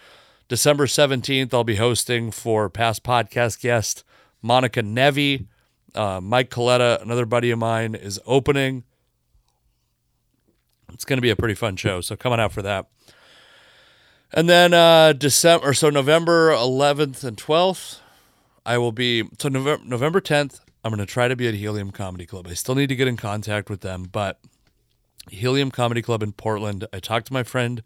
December 0.48 0.88
17th, 0.88 1.54
I'll 1.54 1.64
be 1.64 1.76
hosting 1.76 2.32
for 2.32 2.70
past 2.70 3.04
podcast 3.04 3.62
guest 3.62 4.04
Monica 4.42 4.82
Nevi. 4.82 5.46
Uh, 5.94 6.20
Mike 6.22 6.50
Coletta, 6.50 7.02
another 7.02 7.26
buddy 7.26 7.52
of 7.52 7.60
mine, 7.60 7.94
is 7.94 8.20
opening. 8.26 8.84
It's 10.96 11.04
going 11.04 11.18
to 11.18 11.22
be 11.22 11.30
a 11.30 11.36
pretty 11.36 11.56
fun 11.56 11.76
show, 11.76 12.00
so 12.00 12.16
coming 12.16 12.40
out 12.40 12.54
for 12.54 12.62
that. 12.62 12.88
And 14.32 14.50
then 14.50 14.74
uh, 14.74 15.12
December, 15.12 15.74
so 15.74 15.90
November 15.90 16.52
11th 16.52 17.26
and 17.26 17.38
12th, 17.38 18.00
I 18.66 18.78
will 18.78 18.94
be. 18.94 19.24
So 19.40 19.50
November 19.50 19.84
November 19.86 20.22
10th, 20.22 20.62
I'm 20.84 20.92
going 20.92 21.06
to 21.06 21.12
try 21.12 21.28
to 21.28 21.36
be 21.36 21.50
at 21.50 21.54
Helium 21.54 21.92
Comedy 21.92 22.26
Club. 22.26 22.48
I 22.48 22.54
still 22.54 22.76
need 22.76 22.88
to 22.88 22.96
get 22.96 23.10
in 23.10 23.18
contact 23.18 23.70
with 23.70 23.82
them, 23.82 24.08
but 24.10 24.40
Helium 25.30 25.70
Comedy 25.70 26.02
Club 26.02 26.24
in 26.24 26.32
Portland. 26.32 26.88
I 26.94 27.00
talked 27.00 27.28
to 27.28 27.34
my 27.34 27.44
friend, 27.44 27.84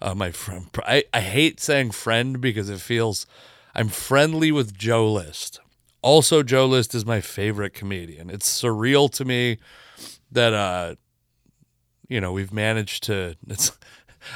uh, 0.00 0.14
my 0.14 0.30
friend. 0.30 0.68
I, 0.84 1.04
I 1.12 1.20
hate 1.20 1.60
saying 1.60 1.90
friend 1.90 2.40
because 2.40 2.70
it 2.70 2.80
feels 2.80 3.26
I'm 3.74 3.88
friendly 3.88 4.50
with 4.50 4.76
Joe 4.76 5.12
List. 5.12 5.60
Also, 6.00 6.42
Joe 6.42 6.64
List 6.64 6.94
is 6.94 7.04
my 7.04 7.20
favorite 7.20 7.74
comedian. 7.74 8.30
It's 8.30 8.62
surreal 8.62 9.10
to 9.12 9.24
me 9.26 9.58
that 10.32 10.54
uh, 10.54 10.94
you 12.08 12.20
know 12.20 12.32
we've 12.32 12.52
managed 12.52 13.04
to. 13.04 13.36
It's. 13.48 13.72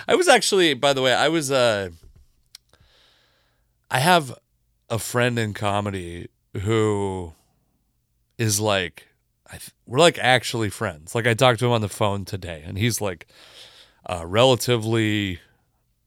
I 0.06 0.14
was 0.14 0.28
actually, 0.28 0.74
by 0.74 0.92
the 0.92 1.02
way, 1.02 1.12
I 1.12 1.28
was. 1.28 1.50
Uh, 1.50 1.90
I 3.90 3.98
have 3.98 4.38
a 4.88 4.98
friend 4.98 5.38
in 5.38 5.52
comedy 5.52 6.28
who 6.62 7.32
is 8.38 8.60
like 8.60 9.08
th- 9.50 9.70
we're 9.86 9.98
like 9.98 10.18
actually 10.18 10.70
friends. 10.70 11.14
Like 11.14 11.26
I 11.26 11.34
talked 11.34 11.58
to 11.60 11.66
him 11.66 11.72
on 11.72 11.80
the 11.80 11.88
phone 11.88 12.24
today, 12.24 12.62
and 12.64 12.78
he's 12.78 13.00
like 13.00 13.26
uh, 14.08 14.24
relatively 14.26 15.40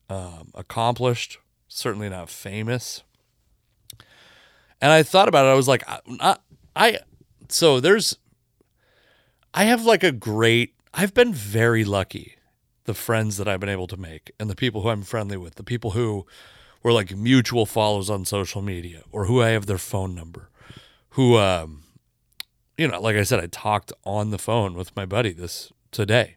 um, 0.08 0.50
accomplished, 0.54 1.38
certainly 1.68 2.08
not 2.08 2.28
famous. 2.28 3.02
And 4.80 4.92
I 4.92 5.02
thought 5.02 5.28
about 5.28 5.46
it. 5.46 5.50
I 5.50 5.54
was 5.54 5.68
like, 5.68 5.82
I, 5.88 6.36
I 6.76 6.98
so 7.48 7.80
there's, 7.80 8.18
I 9.52 9.64
have 9.64 9.84
like 9.84 10.02
a 10.02 10.12
great. 10.12 10.73
I've 10.96 11.12
been 11.12 11.34
very 11.34 11.84
lucky, 11.84 12.36
the 12.84 12.94
friends 12.94 13.36
that 13.36 13.48
I've 13.48 13.60
been 13.60 13.68
able 13.68 13.88
to 13.88 13.96
make, 13.96 14.32
and 14.38 14.48
the 14.48 14.54
people 14.54 14.82
who 14.82 14.88
I'm 14.88 15.02
friendly 15.02 15.36
with, 15.36 15.56
the 15.56 15.64
people 15.64 15.92
who 15.92 16.24
were 16.82 16.92
like 16.92 17.16
mutual 17.16 17.66
follows 17.66 18.08
on 18.08 18.24
social 18.24 18.62
media, 18.62 19.02
or 19.10 19.26
who 19.26 19.42
I 19.42 19.50
have 19.50 19.66
their 19.66 19.78
phone 19.78 20.14
number, 20.14 20.50
who 21.10 21.36
um, 21.38 21.82
you 22.76 22.88
know, 22.88 23.00
like 23.00 23.16
I 23.16 23.22
said, 23.22 23.40
I 23.40 23.46
talked 23.46 23.92
on 24.04 24.30
the 24.30 24.38
phone 24.38 24.74
with 24.74 24.94
my 24.96 25.06
buddy 25.06 25.32
this 25.32 25.72
today. 25.90 26.36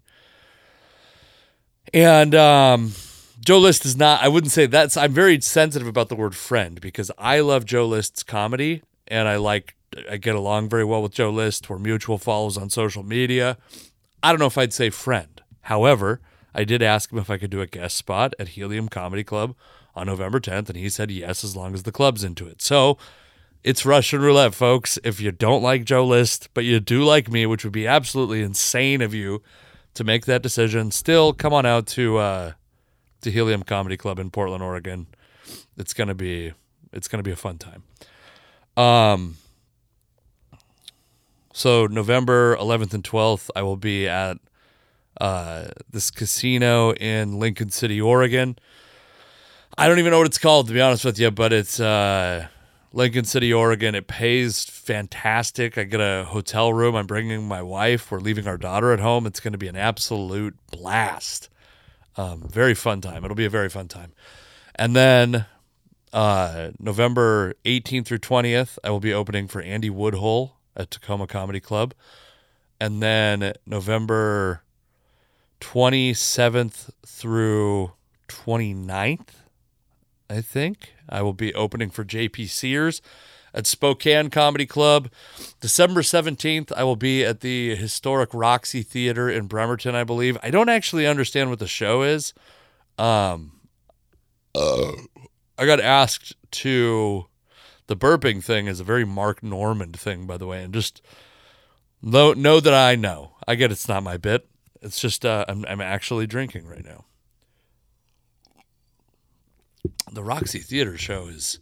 And 1.93 2.35
um, 2.35 2.93
Joe 3.39 3.59
List 3.59 3.85
is 3.85 3.95
not, 3.95 4.21
I 4.21 4.27
wouldn't 4.27 4.51
say 4.51 4.65
that's, 4.65 4.97
I'm 4.97 5.13
very 5.13 5.39
sensitive 5.41 5.87
about 5.87 6.09
the 6.09 6.15
word 6.15 6.35
friend 6.35 6.79
because 6.81 7.11
I 7.17 7.39
love 7.39 7.65
Joe 7.65 7.87
List's 7.87 8.23
comedy 8.23 8.83
and 9.07 9.27
I 9.27 9.37
like, 9.37 9.75
I 10.09 10.17
get 10.17 10.35
along 10.35 10.69
very 10.69 10.83
well 10.83 11.01
with 11.01 11.13
Joe 11.13 11.29
List. 11.29 11.69
We're 11.69 11.79
mutual 11.79 12.17
follows 12.17 12.57
on 12.57 12.69
social 12.69 13.03
media. 13.03 13.57
I 14.23 14.31
don't 14.31 14.39
know 14.39 14.47
if 14.47 14.57
I'd 14.57 14.73
say 14.73 14.89
friend. 14.89 15.41
However, 15.61 16.21
I 16.53 16.63
did 16.63 16.81
ask 16.81 17.11
him 17.11 17.19
if 17.19 17.29
I 17.29 17.37
could 17.37 17.51
do 17.51 17.61
a 17.61 17.67
guest 17.67 17.97
spot 17.97 18.33
at 18.39 18.49
Helium 18.49 18.89
Comedy 18.89 19.23
Club 19.23 19.55
on 19.95 20.07
November 20.07 20.39
10th, 20.39 20.69
and 20.69 20.77
he 20.77 20.89
said 20.89 21.11
yes, 21.11 21.43
as 21.43 21.55
long 21.55 21.73
as 21.73 21.83
the 21.83 21.91
club's 21.91 22.23
into 22.23 22.47
it. 22.47 22.61
So 22.61 22.97
it's 23.63 23.85
Russian 23.85 24.21
roulette, 24.21 24.53
folks. 24.53 24.97
If 25.03 25.19
you 25.19 25.31
don't 25.31 25.61
like 25.61 25.83
Joe 25.83 26.05
List, 26.05 26.49
but 26.53 26.63
you 26.63 26.79
do 26.79 27.03
like 27.03 27.29
me, 27.29 27.45
which 27.45 27.63
would 27.63 27.73
be 27.73 27.87
absolutely 27.87 28.41
insane 28.41 29.01
of 29.01 29.13
you 29.13 29.41
to 29.93 30.03
make 30.03 30.25
that 30.25 30.41
decision, 30.41 30.91
still 30.91 31.33
come 31.33 31.53
on 31.53 31.65
out 31.65 31.87
to 31.87 32.17
uh, 32.17 32.51
to 33.21 33.31
Helium 33.31 33.63
Comedy 33.63 33.97
Club 33.97 34.19
in 34.19 34.29
Portland, 34.29 34.63
Oregon. 34.63 35.07
It's 35.77 35.93
gonna 35.93 36.15
be 36.15 36.53
it's 36.93 37.07
gonna 37.07 37.23
be 37.23 37.31
a 37.31 37.35
fun 37.35 37.57
time. 37.57 37.83
Um. 38.77 39.37
So 41.57 41.87
November 41.87 42.55
11th 42.57 42.93
and 42.93 43.03
12th, 43.03 43.49
I 43.55 43.63
will 43.63 43.77
be 43.77 44.07
at 44.07 44.37
uh, 45.19 45.69
this 45.89 46.11
casino 46.11 46.93
in 46.93 47.39
Lincoln 47.39 47.71
City, 47.71 47.99
Oregon. 47.99 48.59
I 49.75 49.87
don't 49.87 49.97
even 49.97 50.11
know 50.11 50.19
what 50.19 50.27
it's 50.27 50.37
called 50.37 50.67
to 50.67 50.73
be 50.75 50.81
honest 50.81 51.03
with 51.03 51.17
you, 51.17 51.31
but 51.31 51.51
it's 51.51 51.79
uh, 51.79 52.45
Lincoln 52.93 53.25
City, 53.25 53.51
Oregon. 53.51 53.95
It 53.95 54.05
pays 54.05 54.65
fantastic. 54.65 55.79
I 55.79 55.85
get 55.85 55.99
a 55.99 56.25
hotel 56.25 56.71
room. 56.73 56.95
I'm 56.95 57.07
bringing 57.07 57.47
my 57.47 57.63
wife. 57.63 58.11
We're 58.11 58.19
leaving 58.19 58.47
our 58.47 58.59
daughter 58.59 58.93
at 58.93 58.99
home. 58.99 59.25
It's 59.25 59.39
going 59.39 59.53
to 59.53 59.57
be 59.57 59.67
an 59.67 59.75
absolute 59.75 60.55
blast. 60.69 61.49
Um, 62.17 62.47
very 62.47 62.75
fun 62.75 63.01
time. 63.01 63.25
It'll 63.25 63.35
be 63.35 63.45
a 63.45 63.49
very 63.49 63.69
fun 63.69 63.87
time. 63.87 64.11
And 64.75 64.95
then 64.95 65.47
uh, 66.13 66.69
November 66.77 67.55
18th 67.65 68.05
through 68.05 68.19
20th, 68.19 68.77
I 68.83 68.91
will 68.91 68.99
be 68.99 69.11
opening 69.11 69.47
for 69.47 69.59
Andy 69.59 69.89
Woodhull 69.89 70.56
at 70.77 70.91
Tacoma 70.91 71.27
Comedy 71.27 71.59
Club. 71.59 71.93
And 72.79 73.01
then 73.01 73.53
November 73.65 74.61
27th 75.59 76.91
through 77.05 77.91
29th, 78.27 79.29
I 80.29 80.41
think. 80.41 80.93
I 81.09 81.21
will 81.21 81.33
be 81.33 81.53
opening 81.53 81.89
for 81.89 82.05
JP 82.05 82.47
Sears 82.49 83.01
at 83.53 83.65
Spokane 83.65 84.29
Comedy 84.29 84.67
Club. 84.67 85.09
December 85.59 86.01
17th, 86.01 86.71
I 86.73 86.83
will 86.83 86.95
be 86.95 87.25
at 87.25 87.39
the 87.39 87.75
historic 87.75 88.29
Roxy 88.33 88.83
Theater 88.83 89.29
in 89.29 89.47
Bremerton, 89.47 89.95
I 89.95 90.03
believe. 90.03 90.37
I 90.43 90.51
don't 90.51 90.69
actually 90.69 91.07
understand 91.07 91.49
what 91.49 91.59
the 91.59 91.67
show 91.67 92.03
is. 92.03 92.33
Um, 92.99 93.53
uh, 94.53 94.91
I 95.57 95.65
got 95.65 95.79
asked 95.79 96.35
to. 96.51 97.25
The 97.87 97.97
burping 97.97 98.43
thing 98.43 98.67
is 98.67 98.79
a 98.79 98.83
very 98.83 99.05
Mark 99.05 99.41
Normand 99.41 99.99
thing, 99.99 100.27
by 100.27 100.37
the 100.37 100.47
way, 100.47 100.63
and 100.63 100.73
just 100.73 101.01
know, 102.01 102.33
know 102.33 102.59
that 102.59 102.73
I 102.73 102.95
know. 102.95 103.35
I 103.47 103.55
get 103.55 103.71
it's 103.71 103.87
not 103.87 104.03
my 104.03 104.17
bit. 104.17 104.47
It's 104.81 104.99
just 104.99 105.25
uh, 105.25 105.45
I'm, 105.47 105.65
I'm 105.67 105.81
actually 105.81 106.27
drinking 106.27 106.67
right 106.67 106.83
now 106.83 107.05
the 110.11 110.23
Roxy 110.23 110.59
Theater 110.59 110.97
show 110.97 111.27
is 111.27 111.59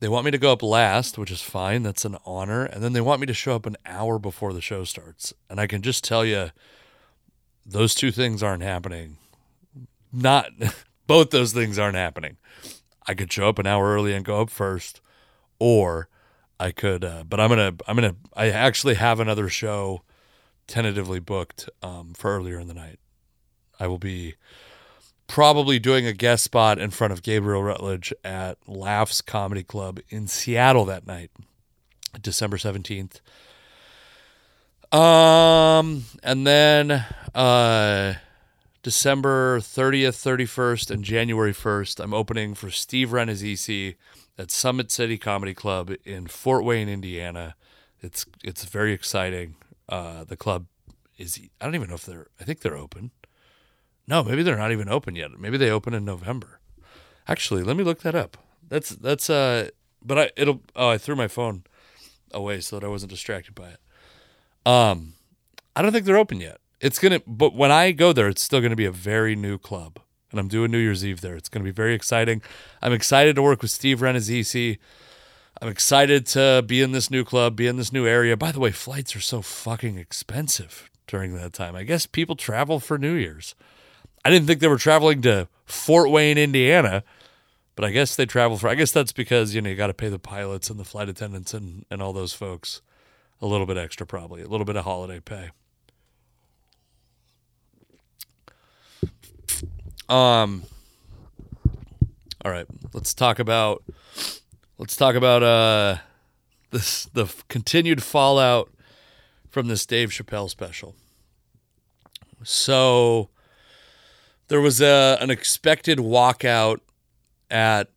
they 0.00 0.08
want 0.08 0.24
me 0.24 0.30
to 0.30 0.38
go 0.38 0.52
up 0.52 0.62
last, 0.62 1.18
which 1.18 1.30
is 1.30 1.42
fine. 1.42 1.82
That's 1.82 2.04
an 2.04 2.16
honor. 2.24 2.64
And 2.64 2.82
then 2.82 2.92
they 2.92 3.00
want 3.00 3.20
me 3.20 3.26
to 3.26 3.34
show 3.34 3.54
up 3.54 3.66
an 3.66 3.76
hour 3.84 4.18
before 4.18 4.52
the 4.52 4.60
show 4.60 4.84
starts. 4.84 5.34
And 5.50 5.60
I 5.60 5.66
can 5.66 5.82
just 5.82 6.04
tell 6.04 6.24
you, 6.24 6.50
those 7.66 7.94
two 7.94 8.10
things 8.12 8.42
aren't 8.42 8.62
happening. 8.62 9.16
Not 10.12 10.50
both 11.06 11.30
those 11.30 11.52
things 11.52 11.78
aren't 11.78 11.96
happening. 11.96 12.36
I 13.06 13.14
could 13.14 13.32
show 13.32 13.48
up 13.48 13.58
an 13.58 13.66
hour 13.66 13.94
early 13.94 14.14
and 14.14 14.24
go 14.24 14.40
up 14.40 14.50
first, 14.50 15.00
or 15.58 16.08
I 16.60 16.70
could. 16.70 17.04
Uh, 17.04 17.24
but 17.24 17.40
I'm 17.40 17.48
gonna. 17.48 17.74
I'm 17.86 17.96
gonna. 17.96 18.16
I 18.34 18.50
actually 18.50 18.94
have 18.94 19.20
another 19.20 19.48
show 19.48 20.02
tentatively 20.66 21.20
booked 21.20 21.68
um, 21.82 22.12
for 22.14 22.36
earlier 22.36 22.58
in 22.58 22.68
the 22.68 22.74
night. 22.74 22.98
I 23.80 23.86
will 23.86 23.98
be 23.98 24.34
probably 25.28 25.78
doing 25.78 26.06
a 26.06 26.12
guest 26.12 26.42
spot 26.42 26.78
in 26.78 26.90
front 26.90 27.12
of 27.12 27.22
Gabriel 27.22 27.62
Rutledge 27.62 28.12
at 28.24 28.58
Laughs 28.66 29.20
Comedy 29.20 29.62
Club 29.62 30.00
in 30.08 30.26
Seattle 30.26 30.84
that 30.86 31.06
night, 31.06 31.30
December 32.20 32.56
17th. 32.56 33.20
Um, 34.90 36.04
and 36.22 36.46
then 36.46 37.04
uh, 37.34 38.14
December 38.82 39.60
30th, 39.60 40.16
31st, 40.16 40.90
and 40.90 41.04
January 41.04 41.52
1st, 41.52 42.00
I'm 42.00 42.14
opening 42.14 42.54
for 42.54 42.70
Steve 42.70 43.10
Rannazzisi 43.10 43.96
at 44.38 44.50
Summit 44.50 44.90
City 44.92 45.18
Comedy 45.18 45.52
Club 45.52 45.92
in 46.04 46.28
Fort 46.28 46.64
Wayne, 46.64 46.88
Indiana. 46.88 47.56
It's 48.00 48.24
it's 48.44 48.64
very 48.64 48.92
exciting. 48.92 49.56
Uh, 49.88 50.24
the 50.24 50.36
club 50.36 50.66
is 51.16 51.40
I 51.60 51.64
don't 51.64 51.74
even 51.74 51.88
know 51.88 51.96
if 51.96 52.06
they're 52.06 52.28
I 52.40 52.44
think 52.44 52.60
they're 52.60 52.76
open. 52.76 53.10
No, 54.06 54.22
maybe 54.22 54.42
they're 54.42 54.56
not 54.56 54.72
even 54.72 54.88
open 54.88 55.16
yet. 55.16 55.38
Maybe 55.38 55.58
they 55.58 55.70
open 55.70 55.92
in 55.92 56.04
November. 56.04 56.60
Actually, 57.26 57.62
let 57.62 57.76
me 57.76 57.84
look 57.84 58.00
that 58.02 58.14
up. 58.14 58.38
That's 58.66 58.90
that's 58.90 59.28
uh 59.28 59.70
but 60.02 60.18
I 60.18 60.30
it'll 60.36 60.62
oh 60.76 60.88
I 60.88 60.98
threw 60.98 61.16
my 61.16 61.28
phone 61.28 61.64
away 62.32 62.60
so 62.60 62.78
that 62.78 62.86
I 62.86 62.88
wasn't 62.88 63.10
distracted 63.10 63.54
by 63.54 63.70
it. 63.70 63.80
Um 64.64 65.14
I 65.74 65.82
don't 65.82 65.92
think 65.92 66.06
they're 66.06 66.16
open 66.16 66.40
yet. 66.40 66.58
It's 66.80 66.98
going 67.00 67.18
to 67.18 67.22
but 67.26 67.54
when 67.54 67.72
I 67.72 67.90
go 67.90 68.12
there 68.12 68.28
it's 68.28 68.42
still 68.42 68.60
going 68.60 68.70
to 68.70 68.76
be 68.76 68.84
a 68.84 68.92
very 68.92 69.34
new 69.34 69.58
club. 69.58 69.98
And 70.30 70.38
I'm 70.38 70.48
doing 70.48 70.70
New 70.70 70.78
Year's 70.78 71.04
Eve 71.04 71.20
there. 71.20 71.36
It's 71.36 71.48
going 71.48 71.64
to 71.64 71.70
be 71.70 71.74
very 71.74 71.94
exciting. 71.94 72.42
I'm 72.82 72.92
excited 72.92 73.34
to 73.36 73.42
work 73.42 73.62
with 73.62 73.70
Steve 73.70 74.00
Rannazzisi. 74.00 74.78
I'm 75.60 75.68
excited 75.68 76.26
to 76.26 76.62
be 76.66 76.82
in 76.82 76.92
this 76.92 77.10
new 77.10 77.24
club, 77.24 77.56
be 77.56 77.66
in 77.66 77.76
this 77.76 77.92
new 77.92 78.06
area. 78.06 78.36
By 78.36 78.52
the 78.52 78.60
way, 78.60 78.70
flights 78.70 79.16
are 79.16 79.20
so 79.20 79.42
fucking 79.42 79.96
expensive 79.98 80.90
during 81.06 81.34
that 81.34 81.52
time. 81.52 81.74
I 81.74 81.82
guess 81.82 82.06
people 82.06 82.36
travel 82.36 82.78
for 82.78 82.98
New 82.98 83.14
Year's. 83.14 83.54
I 84.24 84.30
didn't 84.30 84.46
think 84.46 84.60
they 84.60 84.68
were 84.68 84.78
traveling 84.78 85.22
to 85.22 85.48
Fort 85.64 86.10
Wayne, 86.10 86.38
Indiana, 86.38 87.02
But 87.74 87.84
I 87.84 87.90
guess 87.90 88.16
they 88.16 88.26
travel 88.26 88.58
for. 88.58 88.68
I 88.68 88.74
guess 88.74 88.92
that's 88.92 89.12
because 89.12 89.54
you 89.54 89.62
know 89.62 89.70
you 89.70 89.76
got 89.76 89.86
to 89.86 89.94
pay 89.94 90.08
the 90.08 90.18
pilots 90.18 90.68
and 90.68 90.78
the 90.78 90.84
flight 90.84 91.08
attendants 91.08 91.54
and 91.54 91.84
and 91.90 92.02
all 92.02 92.12
those 92.12 92.32
folks 92.32 92.82
a 93.40 93.46
little 93.46 93.66
bit 93.66 93.76
extra, 93.76 94.06
probably 94.06 94.42
a 94.42 94.48
little 94.48 94.64
bit 94.64 94.76
of 94.76 94.84
holiday 94.84 95.20
pay. 95.20 95.50
Um. 100.08 100.64
All 102.44 102.50
right, 102.50 102.66
let's 102.92 103.12
talk 103.14 103.38
about 103.38 103.82
let's 104.78 104.96
talk 104.96 105.14
about 105.14 105.42
uh 105.42 105.96
this 106.70 107.04
the 107.06 107.32
continued 107.48 108.02
fallout 108.02 108.70
from 109.50 109.68
this 109.68 109.84
Dave 109.84 110.10
Chappelle 110.10 110.48
special. 110.48 110.94
So 112.44 113.28
there 114.48 114.60
was 114.60 114.80
a 114.80 115.18
an 115.20 115.30
expected 115.30 115.98
walkout 115.98 116.78
at 117.50 117.90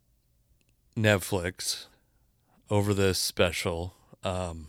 Netflix 0.96 1.86
over 2.70 2.92
this 2.94 3.18
special. 3.18 3.94
Um, 4.24 4.68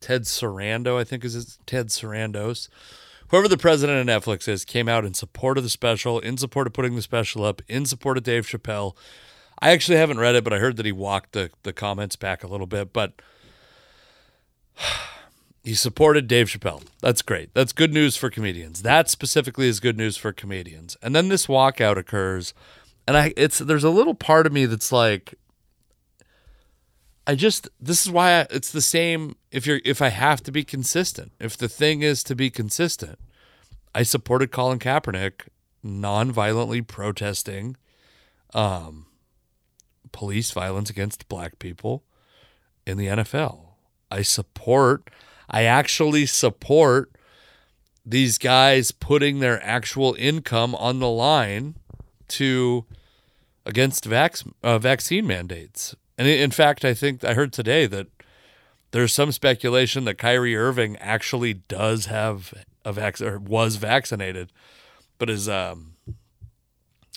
Ted 0.00 0.22
Sarandos, 0.22 0.98
I 0.98 1.04
think 1.04 1.24
is 1.24 1.32
his, 1.34 1.58
Ted 1.66 1.88
Sarandos. 1.88 2.68
Whoever 3.28 3.48
the 3.48 3.56
president 3.56 4.08
of 4.08 4.22
Netflix 4.22 4.46
is 4.46 4.64
came 4.64 4.88
out 4.88 5.04
in 5.04 5.14
support 5.14 5.58
of 5.58 5.64
the 5.64 5.70
special, 5.70 6.20
in 6.20 6.36
support 6.36 6.66
of 6.66 6.72
putting 6.72 6.94
the 6.94 7.02
special 7.02 7.44
up, 7.44 7.60
in 7.68 7.84
support 7.84 8.16
of 8.16 8.22
Dave 8.22 8.46
Chappelle. 8.46 8.94
I 9.58 9.70
actually 9.70 9.96
haven't 9.96 10.18
read 10.18 10.34
it, 10.34 10.44
but 10.44 10.52
I 10.52 10.58
heard 10.58 10.76
that 10.76 10.86
he 10.86 10.92
walked 10.92 11.32
the, 11.32 11.50
the 11.62 11.72
comments 11.72 12.14
back 12.14 12.44
a 12.44 12.46
little 12.46 12.66
bit. 12.66 12.92
But 12.92 13.20
he 15.64 15.74
supported 15.74 16.28
Dave 16.28 16.46
Chappelle. 16.46 16.84
That's 17.00 17.22
great. 17.22 17.52
That's 17.54 17.72
good 17.72 17.92
news 17.92 18.16
for 18.16 18.30
comedians. 18.30 18.82
That 18.82 19.10
specifically 19.10 19.66
is 19.66 19.80
good 19.80 19.96
news 19.96 20.16
for 20.16 20.32
comedians. 20.32 20.96
And 21.02 21.14
then 21.16 21.28
this 21.28 21.46
walkout 21.46 21.96
occurs, 21.96 22.54
and 23.08 23.16
I 23.16 23.32
it's 23.36 23.58
there's 23.58 23.84
a 23.84 23.90
little 23.90 24.14
part 24.14 24.46
of 24.46 24.52
me 24.52 24.66
that's 24.66 24.92
like 24.92 25.34
I 27.26 27.34
just 27.34 27.68
this 27.80 28.06
is 28.06 28.12
why 28.12 28.40
I, 28.40 28.46
it's 28.50 28.70
the 28.70 28.80
same 28.80 29.36
if 29.50 29.66
you're 29.66 29.80
if 29.84 30.00
I 30.00 30.08
have 30.08 30.42
to 30.44 30.52
be 30.52 30.64
consistent. 30.64 31.32
If 31.40 31.56
the 31.56 31.68
thing 31.68 32.02
is 32.02 32.22
to 32.24 32.34
be 32.34 32.50
consistent. 32.50 33.18
I 33.94 34.02
supported 34.02 34.52
Colin 34.52 34.78
Kaepernick 34.78 35.48
non-violently 35.82 36.82
protesting 36.82 37.76
um 38.54 39.06
police 40.12 40.50
violence 40.50 40.90
against 40.90 41.28
black 41.28 41.58
people 41.58 42.04
in 42.86 42.96
the 42.96 43.06
NFL. 43.06 43.70
I 44.10 44.22
support 44.22 45.10
I 45.48 45.64
actually 45.64 46.26
support 46.26 47.10
these 48.04 48.38
guys 48.38 48.92
putting 48.92 49.40
their 49.40 49.62
actual 49.64 50.14
income 50.18 50.74
on 50.76 51.00
the 51.00 51.08
line 51.08 51.76
to 52.28 52.84
against 53.64 54.06
uh, 54.06 54.78
vaccine 54.78 55.26
mandates. 55.26 55.96
And 56.18 56.26
in 56.26 56.50
fact, 56.50 56.84
I 56.84 56.94
think 56.94 57.24
I 57.24 57.34
heard 57.34 57.52
today 57.52 57.86
that 57.86 58.06
there's 58.90 59.12
some 59.12 59.32
speculation 59.32 60.04
that 60.04 60.16
Kyrie 60.16 60.56
Irving 60.56 60.96
actually 60.96 61.54
does 61.54 62.06
have 62.06 62.54
a 62.84 62.92
vac 62.92 63.20
or 63.20 63.38
was 63.38 63.76
vaccinated, 63.76 64.52
but 65.18 65.28
is 65.28 65.48
um 65.48 65.94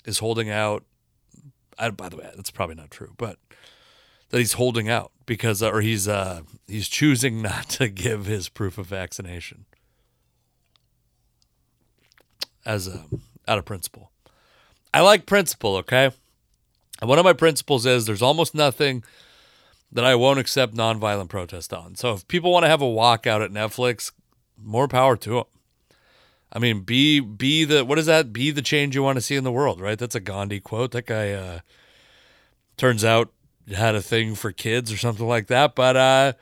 is 0.05 0.19
holding 0.19 0.49
out. 0.49 0.83
I, 1.77 1.89
by 1.91 2.09
the 2.09 2.17
way, 2.17 2.29
that's 2.35 2.51
probably 2.51 2.75
not 2.75 2.91
true, 2.91 3.13
but 3.17 3.37
that 4.29 4.37
he's 4.39 4.53
holding 4.53 4.89
out 4.89 5.11
because 5.25 5.63
or 5.63 5.81
he's 5.81 6.07
uh 6.07 6.41
he's 6.67 6.89
choosing 6.89 7.41
not 7.41 7.69
to 7.69 7.87
give 7.87 8.25
his 8.25 8.49
proof 8.49 8.77
of 8.77 8.87
vaccination 8.87 9.65
as 12.65 12.87
a 12.87 13.05
out 13.47 13.57
of 13.57 13.65
principle. 13.65 14.11
I 14.93 15.01
like 15.01 15.25
principle, 15.25 15.77
okay? 15.77 16.11
And 17.01 17.09
one 17.09 17.19
of 17.19 17.25
my 17.25 17.33
principles 17.33 17.85
is 17.85 18.05
there's 18.05 18.21
almost 18.21 18.53
nothing 18.53 19.03
that 19.91 20.05
I 20.05 20.15
won't 20.15 20.39
accept 20.39 20.75
nonviolent 20.75 21.29
protest 21.29 21.73
on. 21.73 21.95
So 21.95 22.13
if 22.13 22.27
people 22.27 22.51
want 22.51 22.63
to 22.63 22.69
have 22.69 22.81
a 22.81 22.85
walkout 22.85 23.43
at 23.43 23.51
Netflix, 23.51 24.11
more 24.57 24.87
power 24.87 25.15
to 25.17 25.29
them. 25.29 25.43
I 26.51 26.59
mean, 26.59 26.81
be 26.81 27.19
be 27.19 27.63
the 27.63 27.85
what 27.85 27.99
is 27.99 28.07
that? 28.07 28.33
Be 28.33 28.51
the 28.51 28.61
change 28.61 28.95
you 28.95 29.03
want 29.03 29.17
to 29.17 29.21
see 29.21 29.35
in 29.35 29.43
the 29.43 29.51
world, 29.51 29.79
right? 29.79 29.97
That's 29.97 30.15
a 30.15 30.19
Gandhi 30.19 30.59
quote. 30.59 30.91
That 30.91 31.05
guy 31.05 31.31
uh, 31.31 31.59
turns 32.75 33.05
out 33.05 33.31
had 33.75 33.93
a 33.95 34.01
thing 34.01 34.33
for 34.33 34.51
kids 34.51 34.91
or 34.91 34.97
something 34.97 35.27
like 35.27 35.47
that. 35.47 35.75
But 35.75 35.95
uh, 35.95 36.33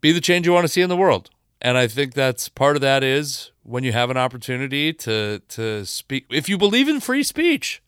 be 0.00 0.12
the 0.12 0.20
change 0.20 0.46
you 0.46 0.52
want 0.52 0.64
to 0.64 0.72
see 0.72 0.82
in 0.82 0.90
the 0.90 0.96
world. 0.96 1.30
And 1.62 1.78
I 1.78 1.86
think 1.86 2.12
that's 2.12 2.50
part 2.50 2.76
of 2.76 2.82
that 2.82 3.02
is 3.02 3.52
when 3.62 3.84
you 3.84 3.92
have 3.92 4.10
an 4.10 4.18
opportunity 4.18 4.92
to 4.92 5.40
to 5.48 5.86
speak. 5.86 6.26
If 6.30 6.48
you 6.48 6.58
believe 6.58 6.88
in 6.88 7.00
free 7.00 7.22
speech, 7.22 7.82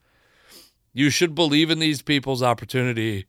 you 0.97 1.11
should 1.11 1.35
believe 1.35 1.71
in 1.71 1.79
these 1.79 2.01
people's 2.01 2.43
opportunity 2.43 3.27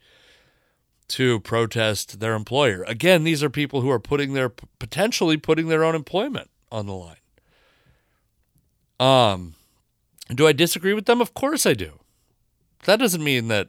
to 1.09 1.41
protest 1.41 2.21
their 2.21 2.33
employer. 2.33 2.83
Again, 2.87 3.25
these 3.25 3.43
are 3.43 3.49
people 3.49 3.81
who 3.81 3.89
are 3.89 3.99
putting 3.99 4.31
their 4.31 4.47
potentially 4.47 5.35
putting 5.35 5.67
their 5.67 5.83
own 5.83 5.93
employment 5.93 6.49
on 6.71 6.85
the 6.85 6.93
line. 6.93 7.17
Um, 9.01 9.55
do 10.33 10.47
I 10.47 10.53
disagree 10.53 10.93
with 10.93 11.07
them? 11.07 11.19
Of 11.19 11.33
course 11.33 11.65
I 11.65 11.73
do. 11.73 11.99
That 12.85 12.99
doesn't 12.99 13.23
mean 13.23 13.49
that 13.49 13.67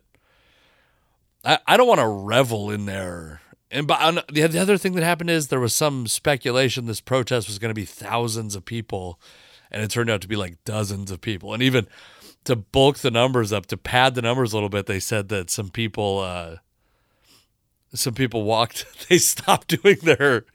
I, 1.44 1.58
I 1.66 1.76
don't 1.76 1.88
want 1.88 2.00
to 2.00 2.06
revel 2.06 2.70
in 2.70 2.86
there. 2.86 3.40
And 3.68 3.88
but 3.88 4.28
the, 4.32 4.46
the 4.46 4.60
other 4.60 4.78
thing 4.78 4.92
that 4.92 5.02
happened 5.02 5.30
is 5.30 5.48
there 5.48 5.58
was 5.58 5.74
some 5.74 6.06
speculation 6.06 6.86
this 6.86 7.00
protest 7.00 7.48
was 7.48 7.58
going 7.58 7.70
to 7.70 7.74
be 7.74 7.84
thousands 7.84 8.54
of 8.54 8.64
people, 8.64 9.18
and 9.72 9.82
it 9.82 9.90
turned 9.90 10.08
out 10.08 10.20
to 10.20 10.28
be 10.28 10.36
like 10.36 10.62
dozens 10.64 11.10
of 11.10 11.20
people. 11.20 11.52
And 11.52 11.64
even 11.64 11.88
to 12.48 12.56
bulk 12.56 12.96
the 12.98 13.10
numbers 13.10 13.52
up, 13.52 13.66
to 13.66 13.76
pad 13.76 14.14
the 14.14 14.22
numbers 14.22 14.54
a 14.54 14.56
little 14.56 14.70
bit, 14.70 14.86
they 14.86 15.00
said 15.00 15.28
that 15.28 15.50
some 15.50 15.68
people, 15.68 16.20
uh, 16.20 16.56
some 17.92 18.14
people 18.14 18.42
walked. 18.42 18.86
They 19.08 19.18
stopped 19.18 19.82
doing 19.82 19.98
their. 20.02 20.46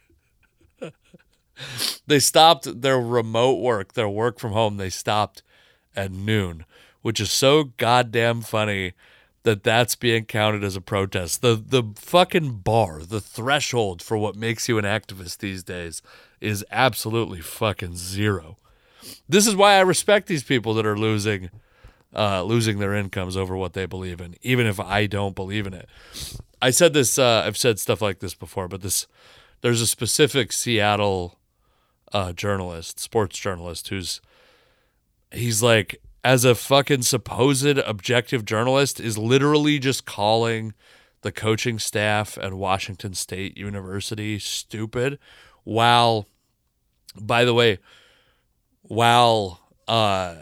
they 2.08 2.20
stopped 2.20 2.82
their 2.82 3.00
remote 3.00 3.62
work, 3.62 3.94
their 3.94 4.10
work 4.10 4.40
from 4.40 4.54
home. 4.54 4.78
They 4.78 4.90
stopped 4.90 5.44
at 5.96 6.12
noon, 6.12 6.66
which 7.04 7.20
is 7.20 7.32
so 7.32 7.66
goddamn 7.78 8.42
funny 8.42 8.94
that 9.44 9.64
that's 9.64 9.96
being 9.96 10.26
counted 10.26 10.64
as 10.64 10.76
a 10.76 10.82
protest. 10.82 11.44
The 11.44 11.56
the 11.56 11.84
fucking 11.96 12.58
bar, 12.64 13.04
the 13.04 13.22
threshold 13.22 14.02
for 14.02 14.18
what 14.18 14.36
makes 14.36 14.68
you 14.68 14.80
an 14.80 14.86
activist 14.86 15.38
these 15.38 15.64
days 15.64 16.02
is 16.42 16.66
absolutely 16.72 17.42
fucking 17.42 17.98
zero. 17.98 18.58
This 19.30 19.46
is 19.46 19.56
why 19.56 19.76
I 19.76 19.82
respect 19.82 20.28
these 20.28 20.44
people 20.44 20.74
that 20.74 20.88
are 20.88 20.98
losing 20.98 21.52
uh, 22.16 22.44
losing 22.44 22.80
their 22.80 22.94
incomes 22.94 23.36
over 23.36 23.56
what 23.56 23.74
they 23.74 23.86
believe 23.86 24.22
in, 24.22 24.36
even 24.42 24.66
if 24.66 24.80
I 24.80 25.08
don't 25.08 25.36
believe 25.36 25.68
in 25.68 25.74
it. 25.74 25.90
I 26.62 26.70
said 26.70 26.94
this. 26.94 27.18
Uh, 27.18 27.44
I've 27.46 27.58
said 27.58 27.80
stuff 27.80 28.02
like 28.02 28.20
this 28.20 28.36
before, 28.36 28.68
but 28.68 28.82
this 28.82 29.08
there's 29.62 29.82
a 29.82 29.88
specific 29.88 30.52
Seattle 30.52 31.40
uh, 32.12 32.34
journalist, 32.34 33.00
sports 33.00 33.38
journalist, 33.40 33.88
who's 33.90 34.22
he's 35.32 35.64
like 35.64 36.02
as 36.24 36.46
a 36.46 36.56
fucking 36.56 37.02
supposed 37.02 37.78
objective 37.78 38.46
journalist 38.46 39.00
is 39.00 39.18
literally 39.18 39.80
just 39.80 40.06
calling 40.06 40.74
the 41.22 41.32
coaching 41.32 41.80
staff 41.80 42.38
at 42.38 42.54
Washington 42.54 43.14
State 43.14 43.58
University 43.58 44.40
stupid 44.40 45.20
while 45.64 46.28
by 47.20 47.46
the 47.46 47.54
way 47.54 47.78
while 48.84 49.60
uh 49.88 50.36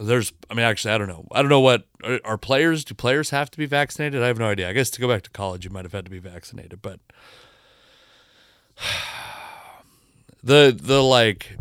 there's 0.00 0.32
I 0.48 0.54
mean 0.54 0.64
actually 0.64 0.94
I 0.94 0.98
don't 0.98 1.08
know. 1.08 1.26
I 1.32 1.42
don't 1.42 1.48
know 1.48 1.60
what 1.60 1.86
are, 2.02 2.20
are 2.24 2.38
players 2.38 2.84
do 2.84 2.94
players 2.94 3.30
have 3.30 3.50
to 3.50 3.58
be 3.58 3.66
vaccinated? 3.66 4.22
I 4.22 4.26
have 4.28 4.38
no 4.38 4.48
idea. 4.48 4.68
I 4.68 4.72
guess 4.72 4.90
to 4.90 5.00
go 5.00 5.08
back 5.08 5.22
to 5.22 5.30
college 5.30 5.64
you 5.64 5.70
might 5.70 5.84
have 5.84 5.92
had 5.92 6.04
to 6.04 6.10
be 6.10 6.18
vaccinated, 6.18 6.80
but 6.82 7.00
the 10.42 10.76
the 10.76 11.02
like 11.02 11.56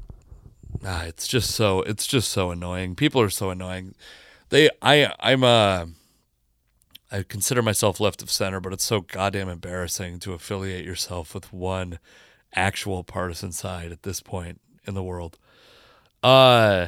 ah, 0.86 1.04
it's 1.04 1.28
just 1.28 1.52
so 1.52 1.82
it's 1.82 2.08
just 2.08 2.30
so 2.30 2.52
annoying. 2.52 2.95
People 2.95 3.21
are 3.21 3.30
so 3.30 3.49
annoying. 3.49 3.95
They 4.49 4.69
I 4.82 5.13
I'm 5.19 5.43
uh 5.43 5.88
I 7.12 7.23
consider 7.23 7.62
myself 7.62 7.99
left 7.99 8.21
of 8.21 8.30
center, 8.30 8.60
but 8.60 8.71
it's 8.71 8.84
so 8.84 9.02
goddamn 9.02 9.49
embarrassing 9.49 10.19
to 10.19 10.34
affiliate 10.34 10.86
yourself 10.86 11.34
with 11.34 11.52
one 11.52 11.99
actual 12.56 13.04
partisan 13.04 13.52
side 13.52 13.91
at 13.91 14.04
this 14.04 14.21
point 14.21 14.62
in 14.86 14.93
the 14.93 15.04
world. 15.04 15.38
Uh 16.23 16.88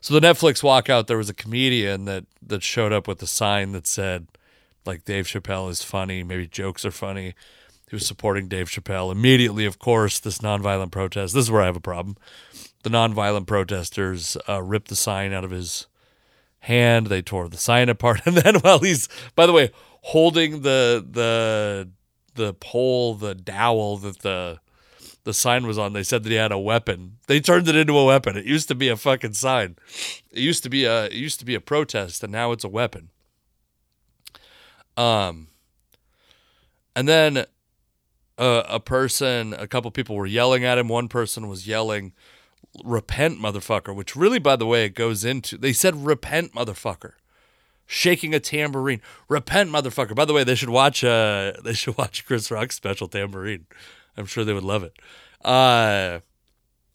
so 0.00 0.14
the 0.14 0.20
Netflix 0.20 0.62
walkout, 0.62 1.06
there 1.06 1.18
was 1.18 1.30
a 1.30 1.34
comedian 1.34 2.04
that 2.06 2.24
that 2.42 2.62
showed 2.62 2.92
up 2.92 3.08
with 3.08 3.22
a 3.22 3.26
sign 3.26 3.72
that 3.72 3.86
said, 3.86 4.26
like 4.84 5.04
Dave 5.04 5.26
Chappelle 5.26 5.70
is 5.70 5.82
funny, 5.82 6.22
maybe 6.22 6.46
jokes 6.46 6.84
are 6.84 6.90
funny. 6.90 7.34
He 7.88 7.96
was 7.96 8.06
supporting 8.06 8.48
Dave 8.48 8.68
Chappelle. 8.68 9.10
Immediately, 9.10 9.64
of 9.64 9.78
course, 9.78 10.18
this 10.18 10.38
nonviolent 10.38 10.90
protest. 10.90 11.32
This 11.32 11.44
is 11.44 11.50
where 11.50 11.62
I 11.62 11.66
have 11.66 11.76
a 11.76 11.80
problem 11.80 12.18
the 12.82 12.90
nonviolent 12.90 13.46
protesters 13.46 14.36
uh, 14.48 14.62
ripped 14.62 14.88
the 14.88 14.96
sign 14.96 15.32
out 15.32 15.44
of 15.44 15.50
his 15.50 15.86
hand. 16.60 17.08
They 17.08 17.22
tore 17.22 17.48
the 17.48 17.56
sign 17.56 17.88
apart, 17.88 18.22
and 18.24 18.36
then 18.36 18.56
while 18.56 18.78
he's, 18.78 19.08
by 19.34 19.46
the 19.46 19.52
way, 19.52 19.70
holding 20.02 20.62
the 20.62 21.04
the 21.08 21.88
the 22.34 22.54
pole, 22.54 23.14
the 23.14 23.34
dowel 23.34 23.98
that 23.98 24.20
the 24.20 24.60
the 25.28 25.34
sign 25.34 25.66
was 25.66 25.76
on, 25.76 25.92
they 25.92 26.02
said 26.02 26.24
that 26.24 26.30
he 26.30 26.36
had 26.36 26.52
a 26.52 26.58
weapon. 26.58 27.18
They 27.26 27.38
turned 27.38 27.68
it 27.68 27.76
into 27.76 27.98
a 27.98 28.04
weapon. 28.06 28.34
It 28.38 28.46
used 28.46 28.66
to 28.68 28.74
be 28.74 28.88
a 28.88 28.96
fucking 28.96 29.34
sign. 29.34 29.76
It 30.32 30.40
used 30.40 30.62
to 30.62 30.70
be 30.70 30.86
a 30.86 31.04
it 31.04 31.12
used 31.12 31.38
to 31.40 31.44
be 31.44 31.54
a 31.54 31.60
protest, 31.60 32.22
and 32.24 32.32
now 32.32 32.50
it's 32.52 32.64
a 32.64 32.68
weapon. 32.68 33.10
Um, 34.96 35.48
and 36.96 37.06
then 37.06 37.44
uh, 38.38 38.62
a 38.66 38.80
person, 38.80 39.52
a 39.52 39.66
couple 39.66 39.90
people 39.90 40.16
were 40.16 40.24
yelling 40.24 40.64
at 40.64 40.78
him. 40.78 40.88
One 40.88 41.08
person 41.08 41.46
was 41.46 41.66
yelling, 41.66 42.14
"Repent, 42.82 43.38
motherfucker!" 43.38 43.94
Which 43.94 44.16
really, 44.16 44.38
by 44.38 44.56
the 44.56 44.66
way, 44.66 44.86
it 44.86 44.94
goes 44.94 45.26
into. 45.26 45.58
They 45.58 45.74
said, 45.74 46.06
"Repent, 46.06 46.54
motherfucker." 46.54 47.12
Shaking 47.84 48.34
a 48.34 48.40
tambourine, 48.40 49.02
repent, 49.28 49.70
motherfucker. 49.70 50.14
By 50.14 50.24
the 50.24 50.32
way, 50.32 50.42
they 50.42 50.54
should 50.54 50.70
watch. 50.70 51.04
Uh, 51.04 51.52
they 51.62 51.74
should 51.74 51.98
watch 51.98 52.24
Chris 52.24 52.50
Rock's 52.50 52.76
special 52.76 53.10
Tamborine. 53.10 53.66
I'm 54.18 54.26
sure 54.26 54.44
they 54.44 54.52
would 54.52 54.64
love 54.64 54.82
it. 54.82 54.98
Uh, 55.44 56.20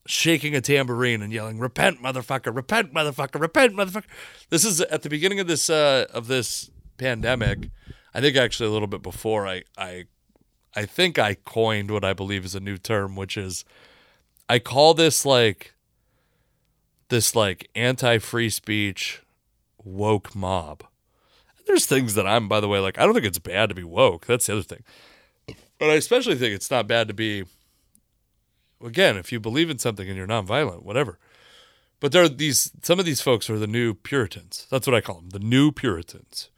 shaking 0.06 0.56
a 0.56 0.62
tambourine 0.62 1.22
and 1.22 1.32
yelling, 1.32 1.60
"Repent, 1.60 2.02
motherfucker! 2.02 2.54
Repent, 2.56 2.94
motherfucker! 2.94 3.40
Repent, 3.40 3.74
motherfucker!" 3.74 4.06
This 4.50 4.66
is 4.66 4.82
at 4.82 5.02
the 5.02 5.10
beginning 5.10 5.40
of 5.40 5.48
this 5.48 5.70
uh, 5.70 6.06
of 6.14 6.28
this 6.28 6.70
pandemic. 6.98 7.70
I 8.14 8.22
think 8.22 8.36
actually 8.36 8.70
a 8.70 8.72
little 8.72 8.88
bit 8.88 9.02
before 9.02 9.48
I 9.48 9.64
I 9.78 10.06
I 10.76 10.86
think 10.86 11.18
I 11.18 11.36
coined 11.36 11.92
what 11.92 12.04
I 12.04 12.14
believe 12.14 12.46
is 12.46 12.56
a 12.56 12.60
new 12.60 12.78
term, 12.78 13.16
which 13.16 13.38
is 13.38 13.64
I 14.50 14.60
call 14.60 14.94
this 14.94 15.26
like 15.26 15.74
this 17.10 17.36
like 17.36 17.70
anti-free 17.76 18.50
speech 18.50 19.22
woke 19.84 20.36
mob. 20.36 20.84
There's 21.66 21.86
things 21.86 22.16
that 22.16 22.28
I'm 22.28 22.50
by 22.50 22.60
the 22.60 22.68
way 22.68 22.80
like 22.80 23.00
I 23.00 23.06
don't 23.06 23.14
think 23.14 23.26
it's 23.26 23.40
bad 23.40 23.70
to 23.70 23.76
be 23.76 23.84
woke. 23.84 24.26
That's 24.26 24.48
the 24.48 24.54
other 24.54 24.64
thing. 24.64 24.84
But 25.84 25.90
I 25.90 25.96
especially 25.96 26.36
think 26.36 26.56
it's 26.56 26.72
not 26.72 26.88
bad 26.88 27.10
to 27.10 27.14
be 27.14 27.44
again, 28.82 29.18
if 29.18 29.34
you 29.34 29.42
believe 29.42 29.70
in 29.70 29.80
something 29.80 30.08
and 30.08 30.16
you're 30.16 30.26
nonviolent, 30.26 30.84
whatever. 30.84 31.20
But 32.00 32.14
there 32.14 32.24
are 32.24 32.30
these 32.30 32.72
some 32.82 33.00
of 33.00 33.06
these 33.06 33.20
folks 33.20 33.50
are 33.50 33.60
the 33.60 33.68
new 33.68 33.94
Puritans. 33.94 34.66
That's 34.72 34.88
what 34.88 34.96
I 34.96 35.02
call 35.02 35.16
them, 35.16 35.32
the 35.32 35.40
new 35.40 35.74
Puritans. 35.74 36.50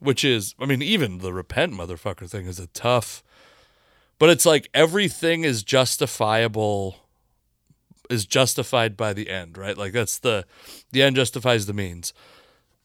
Which 0.00 0.24
is, 0.24 0.56
I 0.58 0.66
mean, 0.66 0.82
even 0.82 1.18
the 1.18 1.32
repent 1.32 1.72
motherfucker 1.72 2.28
thing 2.28 2.46
is 2.46 2.58
a 2.58 2.66
tough, 2.66 3.22
but 4.18 4.28
it's 4.28 4.44
like 4.44 4.68
everything 4.74 5.44
is 5.44 5.62
justifiable, 5.62 6.96
is 8.10 8.26
justified 8.26 8.96
by 8.96 9.12
the 9.12 9.30
end, 9.30 9.56
right? 9.56 9.78
Like 9.78 9.92
that's 9.92 10.18
the, 10.18 10.46
the 10.90 11.04
end 11.04 11.14
justifies 11.14 11.66
the 11.66 11.74
means. 11.74 12.12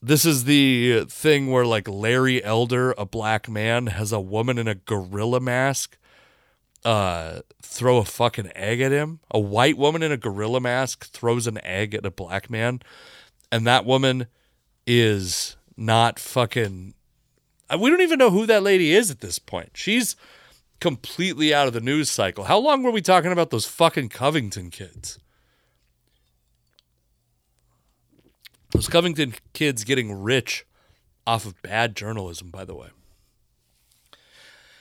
This 0.06 0.26
is 0.26 0.44
the 0.44 1.06
thing 1.08 1.50
where 1.50 1.66
like 1.66 1.88
Larry 1.88 2.44
Elder, 2.44 2.94
a 2.98 3.06
black 3.06 3.48
man, 3.48 3.88
has 3.88 4.12
a 4.12 4.20
woman 4.20 4.58
in 4.58 4.68
a 4.68 4.76
gorilla 4.76 5.40
mask 5.40 5.98
uh, 6.84 7.40
throw 7.62 8.00
a 8.00 8.04
fucking 8.04 8.52
egg 8.54 8.82
at 8.82 8.92
him. 8.92 9.22
A 9.32 9.40
white 9.40 9.78
woman 9.78 10.04
in 10.04 10.12
a 10.12 10.18
gorilla 10.18 10.60
mask 10.60 11.06
throws 11.06 11.48
an 11.48 11.58
egg 11.64 11.96
at 11.96 12.06
a 12.06 12.12
black 12.12 12.50
man, 12.50 12.82
and 13.50 13.66
that 13.66 13.86
woman 13.86 14.28
is 14.86 15.56
not 15.78 16.20
fucking. 16.20 16.96
uh, 17.70 17.78
We 17.80 17.90
don't 17.90 18.02
even 18.02 18.20
know 18.20 18.32
who 18.32 18.46
that 18.46 18.62
lady 18.62 18.94
is 18.94 19.10
at 19.10 19.22
this 19.22 19.40
point. 19.40 19.72
She's 19.74 20.18
completely 20.82 21.54
out 21.54 21.68
of 21.68 21.74
the 21.74 21.80
news 21.80 22.10
cycle. 22.10 22.44
How 22.44 22.58
long 22.58 22.84
were 22.84 22.92
we 22.92 23.02
talking 23.02 23.32
about 23.32 23.52
those 23.52 23.66
fucking 23.66 24.10
Covington 24.10 24.70
kids? 24.70 25.18
Those 28.74 28.88
Covington 28.88 29.36
kids 29.54 29.84
getting 29.84 30.22
rich 30.22 30.66
off 31.26 31.46
of 31.46 31.62
bad 31.62 31.96
journalism, 31.96 32.50
by 32.50 32.66
the 32.66 32.76
way. 32.76 32.88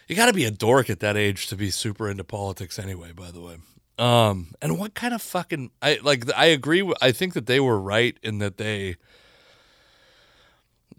You 0.08 0.16
got 0.16 0.26
to 0.26 0.32
be 0.32 0.44
a 0.44 0.50
dork 0.50 0.90
at 0.90 1.00
that 1.00 1.16
age 1.16 1.46
to 1.48 1.56
be 1.56 1.70
super 1.70 2.10
into 2.10 2.24
politics 2.24 2.78
anyway 2.78 3.12
by 3.12 3.30
the 3.30 3.40
way. 3.40 3.56
Um 3.98 4.54
and 4.60 4.78
what 4.78 4.94
kind 4.94 5.14
of 5.14 5.22
fucking 5.22 5.70
i 5.80 5.98
like 6.02 6.24
i 6.36 6.46
agree 6.46 6.90
I 7.00 7.12
think 7.12 7.34
that 7.34 7.46
they 7.46 7.60
were 7.60 7.78
right 7.80 8.16
in 8.22 8.38
that 8.38 8.56
they 8.56 8.96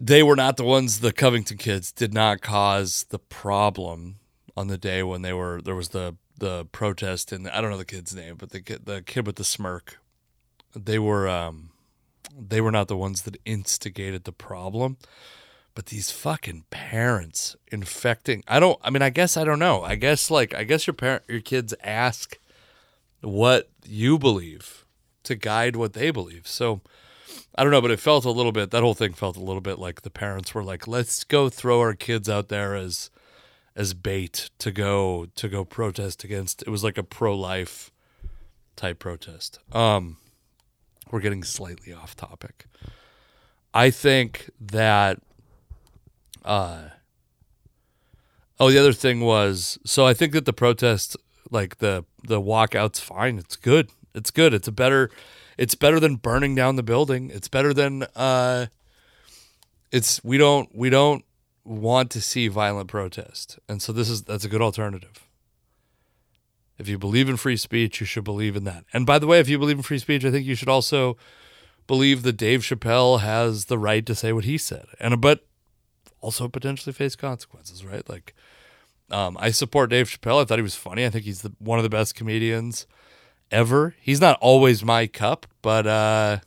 they 0.00 0.22
were 0.22 0.36
not 0.36 0.56
the 0.56 0.64
ones 0.64 1.00
the 1.00 1.12
covington 1.12 1.58
kids 1.58 1.92
did 1.92 2.14
not 2.14 2.40
cause 2.40 3.06
the 3.10 3.18
problem 3.18 4.16
on 4.56 4.68
the 4.68 4.78
day 4.78 5.02
when 5.02 5.22
they 5.22 5.32
were 5.32 5.60
there 5.60 5.74
was 5.74 5.90
the 5.90 6.16
the 6.38 6.64
protest 6.66 7.32
and 7.32 7.48
i 7.48 7.60
don't 7.60 7.70
know 7.70 7.76
the 7.76 7.84
kid's 7.84 8.14
name 8.14 8.36
but 8.36 8.50
the 8.50 8.60
kid 8.60 8.86
the 8.86 9.02
kid 9.02 9.26
with 9.26 9.36
the 9.36 9.44
smirk. 9.44 9.98
They 10.74 10.98
were 10.98 11.28
um 11.28 11.70
they 12.36 12.60
were 12.60 12.72
not 12.72 12.88
the 12.88 12.96
ones 12.96 13.22
that 13.22 13.36
instigated 13.44 14.24
the 14.24 14.32
problem 14.32 14.96
but 15.74 15.86
these 15.86 16.10
fucking 16.10 16.64
parents 16.70 17.56
infecting 17.70 18.42
i 18.46 18.60
don't 18.60 18.78
i 18.82 18.90
mean 18.90 19.02
i 19.02 19.10
guess 19.10 19.36
i 19.36 19.44
don't 19.44 19.58
know. 19.58 19.82
I 19.82 19.96
guess 19.96 20.30
like 20.30 20.54
i 20.54 20.64
guess 20.64 20.86
your 20.86 20.94
parent 20.94 21.24
your 21.28 21.40
kids 21.40 21.74
ask 21.82 22.38
what 23.20 23.70
you 23.84 24.18
believe 24.18 24.84
to 25.24 25.34
guide 25.34 25.76
what 25.76 25.94
they 25.94 26.10
believe. 26.10 26.46
So 26.46 26.80
i 27.56 27.62
don't 27.62 27.72
know 27.72 27.80
but 27.80 27.90
it 27.90 28.00
felt 28.00 28.24
a 28.24 28.30
little 28.30 28.52
bit 28.52 28.70
that 28.70 28.82
whole 28.82 28.94
thing 28.94 29.12
felt 29.12 29.36
a 29.36 29.42
little 29.42 29.60
bit 29.60 29.78
like 29.78 30.02
the 30.02 30.10
parents 30.10 30.54
were 30.54 30.62
like 30.62 30.86
let's 30.86 31.24
go 31.24 31.48
throw 31.48 31.80
our 31.80 31.94
kids 31.94 32.28
out 32.28 32.48
there 32.48 32.74
as 32.74 33.10
as 33.76 33.94
bait 33.94 34.50
to 34.58 34.70
go 34.70 35.26
to 35.34 35.48
go 35.48 35.64
protest 35.64 36.22
against 36.22 36.62
it 36.62 36.68
was 36.68 36.84
like 36.84 36.98
a 36.98 37.02
pro-life 37.02 37.90
type 38.76 38.98
protest. 38.98 39.58
Um 39.72 40.18
we're 41.14 41.20
getting 41.20 41.44
slightly 41.44 41.92
off 41.92 42.16
topic. 42.16 42.66
I 43.72 43.90
think 43.90 44.50
that 44.60 45.20
uh 46.44 46.88
oh 48.58 48.68
the 48.68 48.78
other 48.78 48.92
thing 48.92 49.20
was 49.20 49.78
so 49.86 50.04
i 50.06 50.12
think 50.12 50.34
that 50.34 50.44
the 50.44 50.52
protest 50.52 51.16
like 51.50 51.78
the 51.78 52.04
the 52.22 52.40
walkout's 52.40 52.98
fine. 52.98 53.38
It's 53.38 53.56
good. 53.56 53.90
It's 54.14 54.30
good. 54.30 54.52
It's 54.52 54.66
a 54.66 54.72
better 54.72 55.08
it's 55.56 55.76
better 55.76 56.00
than 56.00 56.16
burning 56.16 56.56
down 56.56 56.74
the 56.74 56.82
building. 56.82 57.30
It's 57.30 57.48
better 57.48 57.72
than 57.72 58.02
uh 58.16 58.66
it's 59.92 60.22
we 60.24 60.36
don't 60.36 60.74
we 60.74 60.90
don't 60.90 61.24
want 61.64 62.10
to 62.10 62.20
see 62.20 62.48
violent 62.48 62.88
protest. 62.88 63.60
And 63.68 63.80
so 63.80 63.92
this 63.92 64.10
is 64.10 64.24
that's 64.24 64.44
a 64.44 64.48
good 64.48 64.62
alternative 64.62 65.24
if 66.78 66.88
you 66.88 66.98
believe 66.98 67.28
in 67.28 67.36
free 67.36 67.56
speech 67.56 68.00
you 68.00 68.06
should 68.06 68.24
believe 68.24 68.56
in 68.56 68.64
that 68.64 68.84
and 68.92 69.06
by 69.06 69.18
the 69.18 69.26
way 69.26 69.40
if 69.40 69.48
you 69.48 69.58
believe 69.58 69.76
in 69.76 69.82
free 69.82 69.98
speech 69.98 70.24
i 70.24 70.30
think 70.30 70.46
you 70.46 70.54
should 70.54 70.68
also 70.68 71.16
believe 71.86 72.22
that 72.22 72.36
dave 72.36 72.60
chappelle 72.60 73.20
has 73.20 73.66
the 73.66 73.78
right 73.78 74.06
to 74.06 74.14
say 74.14 74.32
what 74.32 74.44
he 74.44 74.58
said 74.58 74.86
and 74.98 75.20
but 75.20 75.44
also 76.24 76.48
potentially 76.48 76.92
face 76.92 77.14
consequences, 77.14 77.84
right? 77.84 78.08
Like, 78.08 78.34
um, 79.10 79.36
I 79.38 79.50
support 79.50 79.90
Dave 79.90 80.08
Chappelle. 80.08 80.40
I 80.40 80.44
thought 80.44 80.58
he 80.58 80.62
was 80.62 80.74
funny. 80.74 81.04
I 81.04 81.10
think 81.10 81.26
he's 81.26 81.42
the, 81.42 81.52
one 81.58 81.78
of 81.78 81.82
the 81.82 81.90
best 81.90 82.14
comedians 82.14 82.86
ever. 83.50 83.94
He's 84.00 84.20
not 84.22 84.38
always 84.40 84.82
my 84.82 85.06
cup, 85.06 85.46
but 85.60 85.86
uh, 85.86 86.38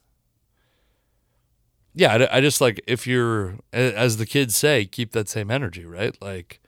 yeah, 1.94 2.14
I, 2.14 2.38
I 2.38 2.42
just 2.42 2.60
like 2.60 2.82
if 2.88 3.06
you're, 3.06 3.60
as 3.72 4.18
the 4.18 4.26
kids 4.26 4.56
say, 4.56 4.86
keep 4.86 5.12
that 5.12 5.30
same 5.30 5.52
energy, 5.52 5.86
right? 5.86 6.20
Like, 6.20 6.60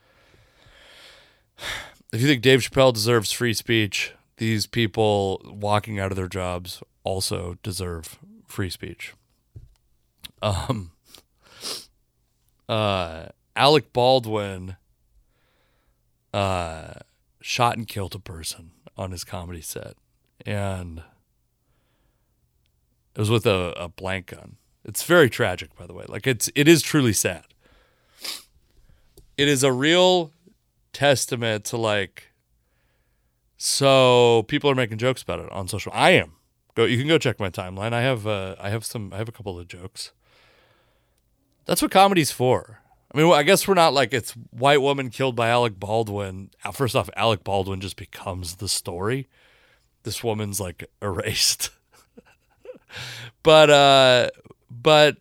if 2.11 2.21
you 2.21 2.27
think 2.27 2.41
Dave 2.41 2.59
Chappelle 2.61 2.93
deserves 2.93 3.31
free 3.31 3.53
speech, 3.53 4.13
these 4.37 4.65
people 4.65 5.41
walking 5.45 5.99
out 5.99 6.11
of 6.11 6.15
their 6.15 6.27
jobs 6.27 6.81
also 7.03 7.57
deserve 7.61 8.19
free 8.47 8.69
speech. 8.69 9.13
Um, 10.41 10.91
uh, 12.67 13.27
Alec 13.55 13.91
Baldwin 13.93 14.77
uh, 16.33 16.93
shot 17.41 17.77
and 17.77 17.87
killed 17.87 18.15
a 18.15 18.19
person 18.19 18.71
on 18.97 19.11
his 19.11 19.23
comedy 19.23 19.61
set, 19.61 19.95
and 20.45 21.03
it 23.15 23.19
was 23.19 23.29
with 23.29 23.45
a, 23.45 23.73
a 23.77 23.89
blank 23.89 24.27
gun. 24.27 24.55
It's 24.85 25.03
very 25.03 25.29
tragic, 25.29 25.75
by 25.75 25.85
the 25.85 25.93
way. 25.93 26.05
Like 26.07 26.25
it's 26.25 26.49
it 26.55 26.67
is 26.67 26.81
truly 26.81 27.13
sad. 27.13 27.43
It 29.37 29.47
is 29.47 29.63
a 29.63 29.71
real 29.71 30.31
testament 30.93 31.65
to 31.65 31.78
like. 31.78 32.32
So 33.58 34.43
people 34.47 34.69
are 34.69 34.75
making 34.75 34.99
jokes 34.99 35.21
about 35.21 35.39
it 35.39 35.52
on 35.52 35.67
social. 35.67 35.91
I 35.93 36.12
am. 36.12 36.34
Go. 36.75 36.86
You 36.86 36.97
can 36.97 37.08
go 37.08 37.17
check 37.17 37.39
my 37.39 37.49
timeline. 37.49 37.93
I 37.93 38.02
have. 38.02 38.25
Uh, 38.25 38.56
I 38.60 38.69
have 38.69 38.86
some. 38.86 39.12
I 39.13 39.17
have 39.17 39.30
a 39.30 39.34
couple 39.34 39.60
of 39.60 39.67
jokes. 39.67 40.12
That's 41.65 41.82
what 41.82 41.91
comedy's 41.91 42.32
for. 42.32 42.80
I 43.13 43.17
mean, 43.17 43.32
I 43.32 43.43
guess 43.43 43.67
we're 43.67 43.73
not 43.73 43.93
like 43.93 44.13
it's 44.13 44.32
white 44.52 44.82
woman 44.82 45.10
killed 45.10 45.36
by 45.36 45.49
Alec 45.49 45.80
Baldwin. 45.80 46.52
Uh, 46.63 46.71
First 46.71 46.95
off, 46.95 47.10
Alec 47.15 47.43
Baldwin 47.43 47.82
just 47.82 47.95
becomes 47.95 48.56
the 48.58 48.69
story. 48.69 49.28
This 50.04 50.23
woman's 50.23 50.60
like 50.60 50.89
erased. 51.02 51.71
but 53.43 53.69
uh 53.69 54.30
but 54.69 55.17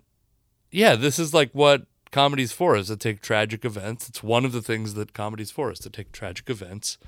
yeah, 0.71 0.97
this 0.97 1.19
is 1.19 1.33
like 1.33 1.51
what 1.53 1.87
comedy's 2.11 2.53
for 2.53 2.77
is 2.77 2.88
to 2.88 2.97
take 2.97 3.21
tragic 3.21 3.64
events. 3.64 4.09
It's 4.09 4.23
one 4.23 4.44
of 4.44 4.53
the 4.53 4.62
things 4.62 4.94
that 4.94 5.12
comedy's 5.12 5.51
for 5.51 5.71
is 5.71 5.79
to 5.81 5.90
take 5.90 6.12
tragic 6.12 6.49
events 6.51 6.99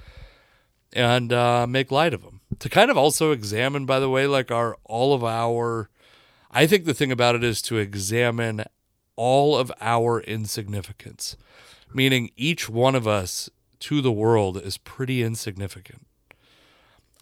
and 0.93 1.33
uh, 1.33 1.67
make 1.67 1.91
light 1.91 2.15
of 2.15 2.23
them. 2.23 2.41
To 2.59 2.69
kind 2.69 2.91
of 2.91 2.97
also 2.97 3.33
examine, 3.33 3.87
by 3.87 4.01
the 4.01 4.11
way, 4.11 4.27
like 4.27 4.51
our 4.51 4.77
all 4.85 5.15
of 5.15 5.25
our. 5.25 5.89
I 6.51 6.67
think 6.67 6.85
the 6.85 6.95
thing 6.95 7.13
about 7.13 7.35
it 7.35 7.45
is 7.45 7.63
to 7.63 7.79
examine 7.79 8.65
all 9.17 9.57
of 9.57 9.71
our 9.81 10.21
insignificance, 10.21 11.37
meaning 11.95 12.31
each 12.37 12.69
one 12.69 12.95
of 12.95 13.07
us 13.07 13.49
to 13.81 14.01
the 14.01 14.13
world 14.13 14.57
is 14.57 14.79
pretty 14.79 15.23
insignificant. 15.23 16.07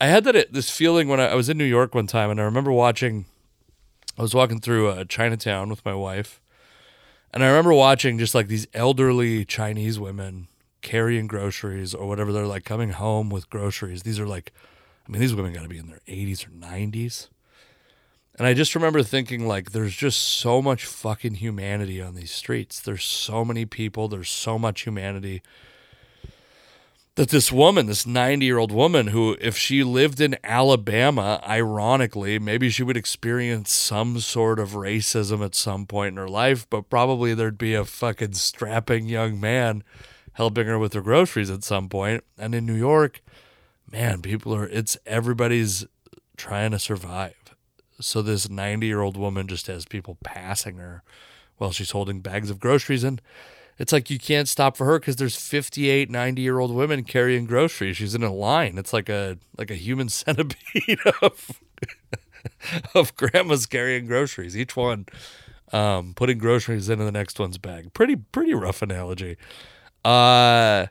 I 0.01 0.07
had 0.07 0.25
that 0.25 0.53
this 0.53 0.71
feeling 0.71 1.09
when 1.09 1.21
I, 1.21 1.29
I 1.29 1.35
was 1.35 1.49
in 1.49 1.59
New 1.59 1.65
York 1.65 1.95
one 1.95 2.07
time, 2.07 2.31
and 2.31 2.41
I 2.41 2.45
remember 2.45 2.73
watching. 2.73 3.27
I 4.17 4.23
was 4.23 4.35
walking 4.35 4.61
through 4.61 4.89
uh, 4.89 5.05
Chinatown 5.05 5.69
with 5.69 5.85
my 5.85 5.95
wife, 5.95 6.41
And 7.33 7.45
I 7.45 7.49
remember 7.49 7.73
watching 7.73 8.19
just 8.19 8.35
like 8.35 8.49
these 8.49 8.67
elderly 8.73 9.45
Chinese 9.45 9.99
women 9.99 10.49
carrying 10.81 11.27
groceries 11.27 11.95
or 11.95 12.07
whatever. 12.07 12.33
They're 12.33 12.47
like 12.47 12.65
coming 12.65 12.91
home 12.91 13.31
with 13.31 13.51
groceries. 13.51 14.03
These 14.03 14.19
are 14.19 14.27
like, 14.27 14.53
I 15.07 15.13
mean, 15.13 15.21
these 15.21 15.35
women 15.35 15.53
got 15.53 15.63
to 15.63 15.69
be 15.69 15.79
in 15.79 15.89
their 15.89 16.01
80s 16.09 16.47
or 16.47 16.51
90s. 16.51 17.29
And 18.39 18.47
I 18.47 18.55
just 18.55 18.75
remember 18.75 19.03
thinking, 19.03 19.49
like, 19.49 19.73
there's 19.73 19.97
just 19.97 20.21
so 20.21 20.63
much 20.63 20.85
fucking 20.87 21.35
humanity 21.35 22.01
on 22.01 22.15
these 22.15 22.31
streets. 22.31 22.81
There's 22.81 23.05
so 23.05 23.45
many 23.45 23.67
people. 23.67 24.07
There's 24.07 24.31
so 24.31 24.59
much 24.59 24.83
humanity 24.83 25.43
that 27.19 27.31
this 27.31 27.51
woman, 27.51 27.87
this 27.87 28.07
90 28.07 28.47
year 28.47 28.59
old 28.59 28.71
woman, 28.71 29.09
who, 29.09 29.37
if 29.41 29.57
she 29.57 29.83
lived 29.83 30.21
in 30.21 30.37
Alabama, 30.45 31.43
ironically, 31.45 32.39
maybe 32.39 32.71
she 32.71 32.85
would 32.85 32.97
experience 32.97 33.73
some 33.73 34.21
sort 34.21 34.61
of 34.61 34.71
racism 34.71 35.45
at 35.45 35.57
some 35.57 35.85
point 35.85 36.13
in 36.13 36.17
her 36.17 36.29
life, 36.29 36.71
but 36.71 36.89
probably 36.89 37.35
there'd 37.35 37.59
be 37.59 37.75
a 37.75 37.85
fucking 37.85 38.35
strapping 38.35 39.09
young 39.09 39.41
man 39.41 39.83
helping 40.35 40.69
her 40.69 40.79
with 40.79 40.93
her 40.93 41.01
groceries 41.01 41.51
at 41.51 41.65
some 41.65 41.89
point. 41.89 42.23
And 42.39 42.55
in 42.55 42.65
New 42.65 42.77
York, 42.77 43.21
man, 43.91 44.23
people 44.23 44.55
are, 44.55 44.69
it's 44.69 44.97
everybody's 45.05 45.87
trying 46.37 46.71
to 46.71 46.79
survive. 46.79 47.35
So 48.01 48.23
this 48.23 48.49
90 48.49 48.87
year 48.87 49.01
old 49.01 49.17
woman 49.17 49.49
just 49.49 49.67
has 49.67 49.87
people 49.87 50.19
passing 50.23 50.77
her 50.77 51.03
while 51.57 51.73
she's 51.73 51.91
holding 51.91 52.21
bags 52.21 52.49
of 52.49 52.61
groceries. 52.61 53.03
And 53.03 53.21
it's 53.79 53.93
like 53.93 54.11
you 54.11 54.19
can't 54.19 54.49
stop 54.49 54.77
for 54.77 54.85
her 54.87 54.99
because 54.99 55.17
there's 55.17 55.37
58 55.37 56.11
90 56.11 56.43
year 56.43 56.59
old 56.59 56.75
women 56.75 57.05
carrying 57.05 57.47
groceries. 57.47 57.97
She's 57.97 58.15
in 58.15 58.23
a 58.23 58.33
line. 58.33 58.77
It's 58.77 58.93
like 58.93 59.09
a 59.09 59.39
like 59.57 59.71
a 59.71 59.77
human 59.77 60.09
centipede 60.09 61.01
of 61.23 61.63
of 62.95 63.15
grandmas 63.17 63.67
carrying 63.67 64.07
groceries 64.07 64.57
each 64.57 64.77
one 64.77 65.07
um, 65.73 66.15
putting 66.15 66.39
groceries 66.39 66.89
into 66.89 67.05
the 67.05 67.13
next 67.13 67.39
one's 67.39 67.59
bag. 67.59 67.93
Pretty 67.93 68.17
pretty 68.17 68.55
rough 68.55 68.83
analogy. 68.83 69.37
Uh 70.05 70.87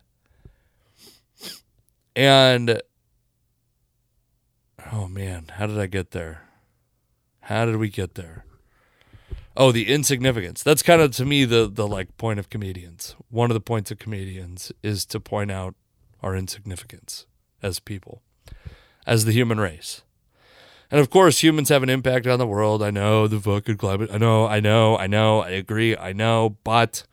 and 2.15 2.81
oh 4.91 5.07
man 5.07 5.45
how 5.55 5.67
did 5.67 5.79
i 5.79 5.87
get 5.87 6.11
there? 6.11 6.43
How 7.41 7.65
did 7.65 7.77
we 7.77 7.89
get 7.89 8.15
there 8.15 8.45
Oh, 9.59 9.71
the 9.71 9.91
insignificance. 9.91 10.61
That's 10.61 10.83
kind 10.83 11.01
of 11.01 11.11
to 11.13 11.25
me 11.25 11.43
the 11.43 11.67
the 11.67 11.87
like 11.87 12.15
point 12.17 12.37
of 12.37 12.49
comedians. 12.51 13.15
One 13.31 13.49
of 13.49 13.55
the 13.55 13.59
points 13.59 13.89
of 13.89 13.97
comedians 13.97 14.71
is 14.83 15.03
to 15.07 15.19
point 15.19 15.49
out 15.49 15.73
our 16.21 16.35
insignificance 16.35 17.25
as 17.63 17.79
people, 17.79 18.21
as 19.07 19.25
the 19.25 19.31
human 19.31 19.59
race. 19.59 20.03
And 20.91 20.99
of 20.99 21.09
course, 21.09 21.43
humans 21.43 21.69
have 21.69 21.81
an 21.81 21.89
impact 21.89 22.27
on 22.27 22.37
the 22.37 22.45
world. 22.45 22.83
I 22.83 22.91
know 22.91 23.27
the 23.27 23.39
fucking 23.39 23.77
climate. 23.77 24.11
I 24.13 24.19
know, 24.19 24.45
I 24.45 24.59
know, 24.59 24.95
I 24.95 25.07
know, 25.07 25.41
I 25.41 25.49
agree, 25.49 25.97
I 25.97 26.13
know, 26.13 26.57
but 26.63 27.03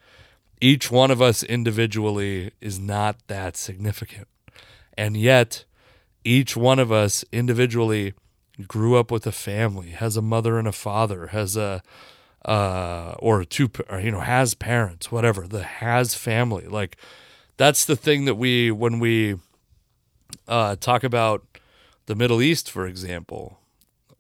each 0.61 0.91
one 0.91 1.11
of 1.11 1.23
us 1.23 1.43
individually 1.43 2.53
is 2.61 2.79
not 2.79 3.17
that 3.27 3.57
significant. 3.57 4.29
And 4.99 5.17
yet, 5.17 5.65
each 6.25 6.59
one 6.59 6.79
of 6.79 6.93
us 6.93 7.25
individually 7.33 8.13
grew 8.69 8.97
up 8.97 9.11
with 9.11 9.27
a 9.27 9.33
family, 9.33 9.91
has 9.91 10.17
a 10.17 10.23
mother 10.23 10.59
and 10.59 10.69
a 10.69 10.73
father, 10.73 11.29
has 11.29 11.57
a 11.57 11.83
uh, 12.45 13.15
or 13.19 13.45
two, 13.45 13.71
or, 13.89 14.01
you 14.01 14.11
know, 14.11 14.21
has 14.21 14.55
parents, 14.55 15.11
whatever, 15.11 15.47
the 15.47 15.63
has 15.63 16.15
family. 16.15 16.67
Like 16.67 16.97
that's 17.57 17.85
the 17.85 17.97
thing 17.97 18.25
that 18.27 18.35
we, 18.35 18.71
when 18.71 18.99
we 18.99 19.37
uh, 20.47 20.77
talk 20.77 21.05
about 21.05 21.47
the 22.07 22.15
Middle 22.15 22.43
East, 22.43 22.71
for 22.71 22.87
example, 22.87 23.61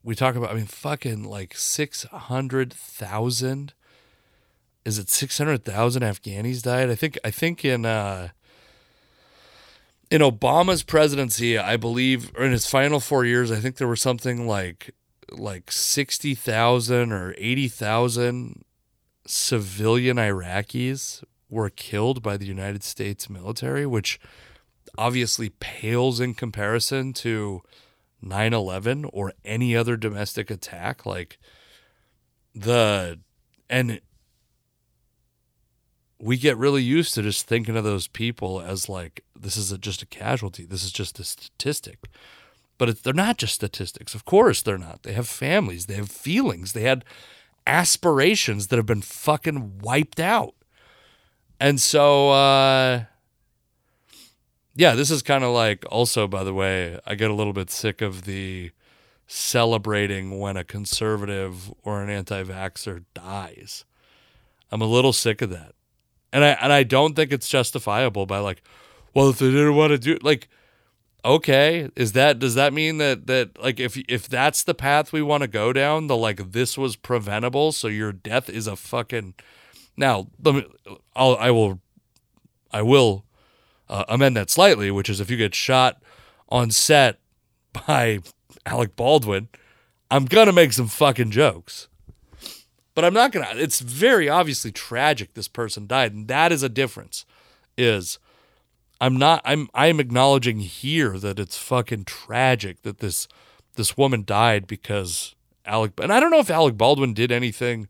we 0.02 0.14
talk 0.14 0.36
about, 0.36 0.50
I 0.50 0.54
mean, 0.54 0.66
fucking 0.66 1.24
like 1.24 1.56
600,000. 1.56 3.72
Is 4.84 4.98
it 4.98 5.08
600,000 5.08 6.02
Afghanis 6.02 6.62
died? 6.62 6.90
I 6.90 6.94
think, 6.94 7.18
I 7.24 7.30
think 7.30 7.64
in, 7.64 7.86
uh, 7.86 8.28
in 10.10 10.20
Obama's 10.20 10.82
presidency, 10.82 11.58
I 11.58 11.76
believe, 11.76 12.30
or 12.36 12.44
in 12.44 12.52
his 12.52 12.66
final 12.66 13.00
four 13.00 13.24
years, 13.24 13.50
I 13.50 13.56
think 13.56 13.76
there 13.76 13.88
were 13.88 13.96
something 13.96 14.46
like 14.46 14.94
like 15.30 15.70
60,000 15.70 17.12
or 17.12 17.34
80,000 17.38 18.64
civilian 19.26 20.16
Iraqis 20.16 21.24
were 21.48 21.70
killed 21.70 22.22
by 22.22 22.36
the 22.36 22.46
United 22.46 22.82
States 22.82 23.30
military, 23.30 23.86
which 23.86 24.20
obviously 24.98 25.50
pales 25.50 26.20
in 26.20 26.34
comparison 26.34 27.12
to 27.12 27.62
9 28.20 28.54
11 28.54 29.04
or 29.12 29.32
any 29.44 29.76
other 29.76 29.96
domestic 29.96 30.50
attack. 30.50 31.06
Like 31.06 31.38
the, 32.54 33.20
and 33.68 34.00
we 36.20 36.36
get 36.36 36.56
really 36.56 36.82
used 36.82 37.14
to 37.14 37.22
just 37.22 37.46
thinking 37.46 37.76
of 37.76 37.84
those 37.84 38.08
people 38.08 38.60
as 38.60 38.88
like, 38.88 39.24
this 39.38 39.56
is 39.56 39.70
a, 39.72 39.78
just 39.78 40.02
a 40.02 40.06
casualty, 40.06 40.64
this 40.64 40.84
is 40.84 40.92
just 40.92 41.18
a 41.18 41.24
statistic. 41.24 42.08
But 42.76 43.02
they're 43.02 43.12
not 43.12 43.38
just 43.38 43.54
statistics. 43.54 44.14
Of 44.14 44.24
course 44.24 44.62
they're 44.62 44.78
not. 44.78 45.02
They 45.02 45.12
have 45.12 45.28
families, 45.28 45.86
they 45.86 45.94
have 45.94 46.10
feelings, 46.10 46.72
they 46.72 46.82
had 46.82 47.04
aspirations 47.66 48.66
that 48.68 48.76
have 48.76 48.86
been 48.86 49.02
fucking 49.02 49.78
wiped 49.78 50.20
out. 50.20 50.54
And 51.60 51.80
so, 51.80 52.30
uh, 52.30 53.04
yeah, 54.74 54.94
this 54.94 55.10
is 55.10 55.22
kind 55.22 55.44
of 55.44 55.54
like 55.54 55.84
also, 55.90 56.26
by 56.26 56.44
the 56.44 56.52
way, 56.52 56.98
I 57.06 57.14
get 57.14 57.30
a 57.30 57.34
little 57.34 57.52
bit 57.52 57.70
sick 57.70 58.02
of 58.02 58.24
the 58.24 58.72
celebrating 59.26 60.38
when 60.38 60.56
a 60.56 60.64
conservative 60.64 61.72
or 61.82 62.02
an 62.02 62.10
anti 62.10 62.42
vaxxer 62.42 63.04
dies. 63.14 63.84
I'm 64.70 64.82
a 64.82 64.86
little 64.86 65.12
sick 65.12 65.40
of 65.40 65.50
that. 65.50 65.74
And 66.32 66.44
I 66.44 66.50
and 66.60 66.72
I 66.72 66.82
don't 66.82 67.14
think 67.14 67.32
it's 67.32 67.48
justifiable 67.48 68.26
by 68.26 68.38
like, 68.38 68.62
well, 69.14 69.30
if 69.30 69.38
they 69.38 69.50
didn't 69.50 69.76
want 69.76 69.92
to 69.92 69.98
do 69.98 70.18
like 70.22 70.48
okay 71.24 71.88
is 71.96 72.12
that 72.12 72.38
does 72.38 72.54
that 72.54 72.72
mean 72.72 72.98
that 72.98 73.26
that 73.26 73.58
like 73.62 73.80
if 73.80 73.96
if 74.08 74.28
that's 74.28 74.62
the 74.62 74.74
path 74.74 75.12
we 75.12 75.22
want 75.22 75.42
to 75.42 75.48
go 75.48 75.72
down 75.72 76.06
the 76.06 76.16
like 76.16 76.52
this 76.52 76.76
was 76.76 76.96
preventable 76.96 77.72
so 77.72 77.88
your 77.88 78.12
death 78.12 78.48
is 78.48 78.66
a 78.66 78.76
fucking 78.76 79.34
now 79.96 80.26
let 80.42 80.54
me 80.54 80.66
I'll 81.16 81.36
I 81.36 81.50
will 81.50 81.80
I 82.72 82.82
will 82.82 83.24
uh, 83.88 84.04
amend 84.08 84.36
that 84.36 84.50
slightly 84.50 84.90
which 84.90 85.08
is 85.08 85.20
if 85.20 85.30
you 85.30 85.36
get 85.36 85.54
shot 85.54 86.02
on 86.48 86.70
set 86.70 87.18
by 87.72 88.20
Alec 88.66 88.96
Baldwin 88.96 89.48
I'm 90.10 90.26
to 90.46 90.52
make 90.52 90.72
some 90.72 90.86
fucking 90.86 91.32
jokes. 91.32 91.88
But 92.94 93.04
I'm 93.04 93.14
not 93.14 93.32
to 93.32 93.60
it's 93.60 93.80
very 93.80 94.28
obviously 94.28 94.70
tragic 94.70 95.34
this 95.34 95.48
person 95.48 95.88
died 95.88 96.12
and 96.12 96.28
that 96.28 96.52
is 96.52 96.62
a 96.62 96.68
difference 96.68 97.26
is 97.76 98.20
I'm 99.04 99.18
not 99.18 99.42
I'm 99.44 99.68
I'm 99.74 100.00
acknowledging 100.00 100.60
here 100.60 101.18
that 101.18 101.38
it's 101.38 101.58
fucking 101.58 102.06
tragic 102.06 102.80
that 102.84 103.00
this 103.00 103.28
this 103.74 103.98
woman 103.98 104.24
died 104.24 104.66
because 104.66 105.34
Alec 105.66 105.92
and 106.00 106.10
I 106.10 106.20
don't 106.20 106.30
know 106.30 106.38
if 106.38 106.48
Alec 106.48 106.78
Baldwin 106.78 107.12
did 107.12 107.30
anything 107.30 107.88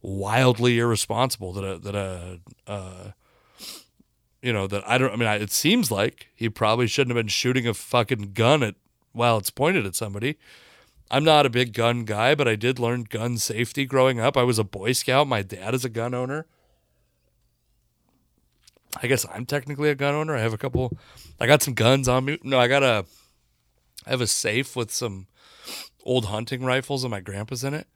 wildly 0.00 0.78
irresponsible 0.78 1.52
that 1.52 1.62
a 1.62 1.78
that 1.78 1.94
a 1.94 2.40
uh, 2.66 3.10
you 4.40 4.50
know 4.50 4.66
that 4.66 4.82
I 4.88 4.96
don't 4.96 5.12
I 5.12 5.16
mean 5.16 5.28
I, 5.28 5.34
it 5.34 5.50
seems 5.50 5.90
like 5.90 6.28
he 6.34 6.48
probably 6.48 6.86
shouldn't 6.86 7.14
have 7.14 7.22
been 7.22 7.28
shooting 7.28 7.68
a 7.68 7.74
fucking 7.74 8.32
gun 8.32 8.62
at 8.62 8.76
while 9.12 9.36
it's 9.36 9.50
pointed 9.50 9.84
at 9.84 9.94
somebody. 9.94 10.38
I'm 11.10 11.22
not 11.22 11.44
a 11.44 11.50
big 11.50 11.74
gun 11.74 12.06
guy, 12.06 12.34
but 12.34 12.48
I 12.48 12.56
did 12.56 12.78
learn 12.78 13.02
gun 13.02 13.36
safety 13.36 13.84
growing 13.84 14.20
up. 14.20 14.38
I 14.38 14.42
was 14.42 14.58
a 14.58 14.64
boy 14.64 14.92
scout. 14.92 15.28
My 15.28 15.42
dad 15.42 15.74
is 15.74 15.84
a 15.84 15.90
gun 15.90 16.14
owner. 16.14 16.46
I 19.02 19.06
guess 19.06 19.26
I'm 19.32 19.46
technically 19.46 19.90
a 19.90 19.94
gun 19.94 20.14
owner. 20.14 20.36
I 20.36 20.40
have 20.40 20.54
a 20.54 20.58
couple. 20.58 20.96
I 21.40 21.46
got 21.46 21.62
some 21.62 21.74
guns 21.74 22.08
on 22.08 22.24
me. 22.24 22.38
No, 22.42 22.58
I 22.58 22.68
got 22.68 22.82
a. 22.82 23.04
I 24.06 24.10
have 24.10 24.20
a 24.20 24.26
safe 24.26 24.76
with 24.76 24.90
some 24.90 25.26
old 26.04 26.26
hunting 26.26 26.62
rifles 26.62 27.02
and 27.02 27.10
my 27.10 27.20
grandpa's 27.20 27.64
in 27.64 27.74
it. 27.74 27.88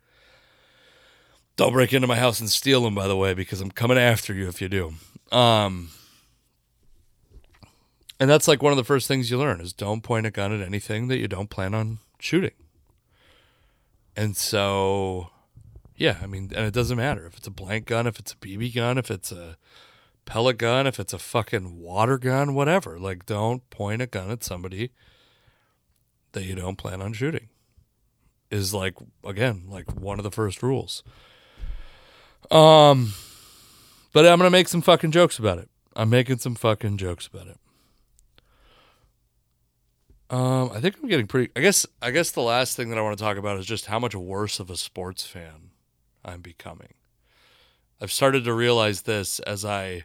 Don't 1.57 1.73
break 1.73 1.93
into 1.93 2.09
my 2.09 2.17
house 2.17 2.41
and 2.41 2.51
steal 2.51 2.83
them, 2.83 2.95
by 2.95 3.07
the 3.07 3.17
way, 3.17 3.35
because 3.35 3.61
I'm 3.61 3.71
coming 3.71 3.99
after 3.99 4.35
you 4.35 4.49
if 4.49 4.61
you 4.61 4.69
do. 4.69 4.95
Um, 5.31 5.91
and 8.19 8.29
that's 8.29 8.49
like 8.49 8.63
one 8.63 8.73
of 8.73 8.77
the 8.77 8.85
first 8.85 9.07
things 9.07 9.31
you 9.31 9.39
learn 9.39 9.61
is 9.61 9.73
don't 9.73 10.03
point 10.03 10.27
a 10.27 10.31
gun 10.31 10.53
at 10.53 10.67
anything 10.67 11.09
that 11.09 11.19
you 11.19 11.29
don't 11.29 11.51
plan 11.51 11.75
on 11.75 11.99
shooting. 12.19 12.53
And 14.17 14.37
so, 14.37 15.31
yeah, 15.97 16.19
I 16.23 16.27
mean, 16.27 16.51
and 16.55 16.67
it 16.67 16.75
doesn't 16.75 16.97
matter 16.97 17.27
if 17.27 17.37
it's 17.37 17.47
a 17.47 17.53
blank 17.53 17.87
gun, 17.87 18.07
if 18.07 18.19
it's 18.19 18.33
a 18.33 18.37
BB 18.37 18.75
gun, 18.75 18.99
if 18.99 19.11
it's 19.11 19.31
a 19.31 19.57
pellet 20.31 20.59
gun, 20.59 20.87
if 20.87 21.01
it's 21.01 21.13
a 21.13 21.19
fucking 21.19 21.81
water 21.81 22.17
gun, 22.17 22.55
whatever. 22.55 23.01
Like, 23.01 23.27
don't 23.27 23.69
point 23.69 24.01
a 24.01 24.07
gun 24.07 24.31
at 24.31 24.45
somebody 24.45 24.93
that 26.33 26.45
you 26.45 26.55
don't 26.55 26.77
plan 26.77 27.03
on 27.03 27.13
shooting. 27.13 27.49
Is 28.49 28.73
like 28.75 28.95
again 29.25 29.65
like 29.69 29.93
one 29.93 30.19
of 30.19 30.25
the 30.25 30.31
first 30.31 30.63
rules. 30.63 31.05
Um, 32.51 33.13
but 34.13 34.27
I'm 34.27 34.39
gonna 34.39 34.51
make 34.51 34.67
some 34.67 34.83
fucking 34.83 35.13
jokes 35.13 35.39
about 35.39 35.59
it. 35.59 35.69
I'm 35.95 36.11
making 36.11 36.39
some 36.39 36.57
fucking 36.57 36.97
jokes 36.97 37.29
about 37.29 37.47
it. 37.47 37.59
Um, 40.31 40.71
I 40.73 40.81
think 40.81 40.97
I'm 41.01 41.09
getting 41.09 41.29
pretty. 41.29 41.53
I 41.55 41.61
guess. 41.61 41.87
I 42.03 42.11
guess 42.11 42.33
the 42.33 42.43
last 42.43 42.77
thing 42.77 42.91
that 42.91 42.99
I 42.99 43.03
want 43.03 43.17
to 43.19 43.23
talk 43.23 43.37
about 43.37 43.59
is 43.59 43.67
just 43.67 43.87
how 43.87 44.01
much 44.01 44.17
worse 44.17 44.59
of 44.59 44.69
a 44.69 44.77
sports 44.77 45.25
fan 45.25 45.71
I'm 46.25 46.41
becoming. 46.41 46.95
I've 48.01 48.13
started 48.13 48.45
to 48.45 48.55
realize 48.55 49.03
this 49.03 49.39
as 49.41 49.65
I 49.65 50.05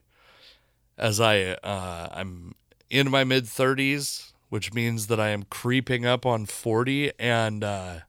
as 0.98 1.20
I 1.20 1.42
uh, 1.64 2.10
I'm 2.12 2.56
in 2.90 3.10
my 3.10 3.24
mid 3.24 3.46
30s, 3.46 4.34
which 4.50 4.74
means 4.74 5.08
that 5.08 5.20
I 5.20 5.30
am 5.30 5.44
creeping 5.44 6.06
up 6.06 6.26
on 6.26 6.46
40 6.46 7.12
and 7.20 7.64
uh, 7.64 8.00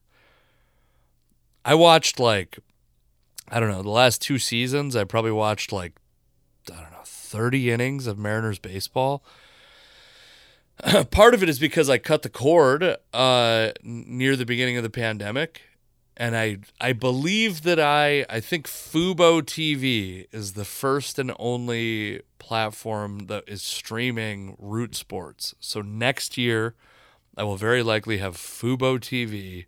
I 1.65 1.75
watched 1.75 2.19
like 2.19 2.59
I 3.49 3.59
don't 3.59 3.69
know, 3.69 3.81
the 3.83 3.89
last 3.89 4.21
two 4.21 4.39
seasons 4.39 4.95
I 4.95 5.03
probably 5.03 5.31
watched 5.31 5.71
like 5.71 5.93
I 6.71 6.81
don't 6.81 6.91
know, 6.91 7.03
30 7.03 7.71
innings 7.71 8.07
of 8.07 8.17
Mariners 8.17 8.59
baseball. 8.59 9.23
Part 11.11 11.33
of 11.33 11.41
it 11.41 11.49
is 11.49 11.57
because 11.57 11.89
I 11.89 11.97
cut 11.97 12.21
the 12.21 12.29
cord 12.29 12.97
uh, 13.13 13.71
near 13.83 14.35
the 14.35 14.45
beginning 14.45 14.77
of 14.77 14.83
the 14.83 14.89
pandemic 14.89 15.61
and 16.17 16.35
I 16.35 16.57
I 16.81 16.93
believe 16.93 17.61
that 17.61 17.79
I 17.79 18.25
I 18.29 18.39
think 18.39 18.67
Fubo 18.67 19.41
TV 19.41 20.25
is 20.31 20.53
the 20.53 20.65
first 20.65 21.19
and 21.19 21.31
only 21.37 22.21
platform 22.39 23.27
that 23.27 23.43
is 23.47 23.61
streaming 23.61 24.57
root 24.59 24.95
sports. 24.95 25.53
So 25.59 25.81
next 25.81 26.37
year, 26.37 26.73
I 27.37 27.43
will 27.43 27.55
very 27.55 27.83
likely 27.83 28.17
have 28.17 28.35
Fubo 28.35 28.97
TV, 28.99 29.65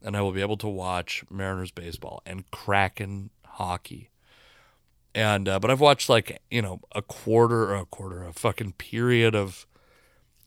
and 0.00 0.16
I 0.16 0.22
will 0.22 0.32
be 0.32 0.40
able 0.40 0.56
to 0.58 0.68
watch 0.68 1.24
Mariners 1.28 1.72
baseball 1.72 2.22
and 2.24 2.48
Kraken 2.52 3.30
hockey. 3.44 4.10
And 5.12 5.48
uh, 5.48 5.58
but 5.58 5.72
I've 5.72 5.80
watched 5.80 6.08
like 6.08 6.40
you 6.52 6.62
know 6.62 6.80
a 6.94 7.02
quarter 7.02 7.74
a 7.74 7.84
quarter 7.84 8.22
a 8.22 8.32
fucking 8.32 8.74
period 8.74 9.34
of 9.34 9.66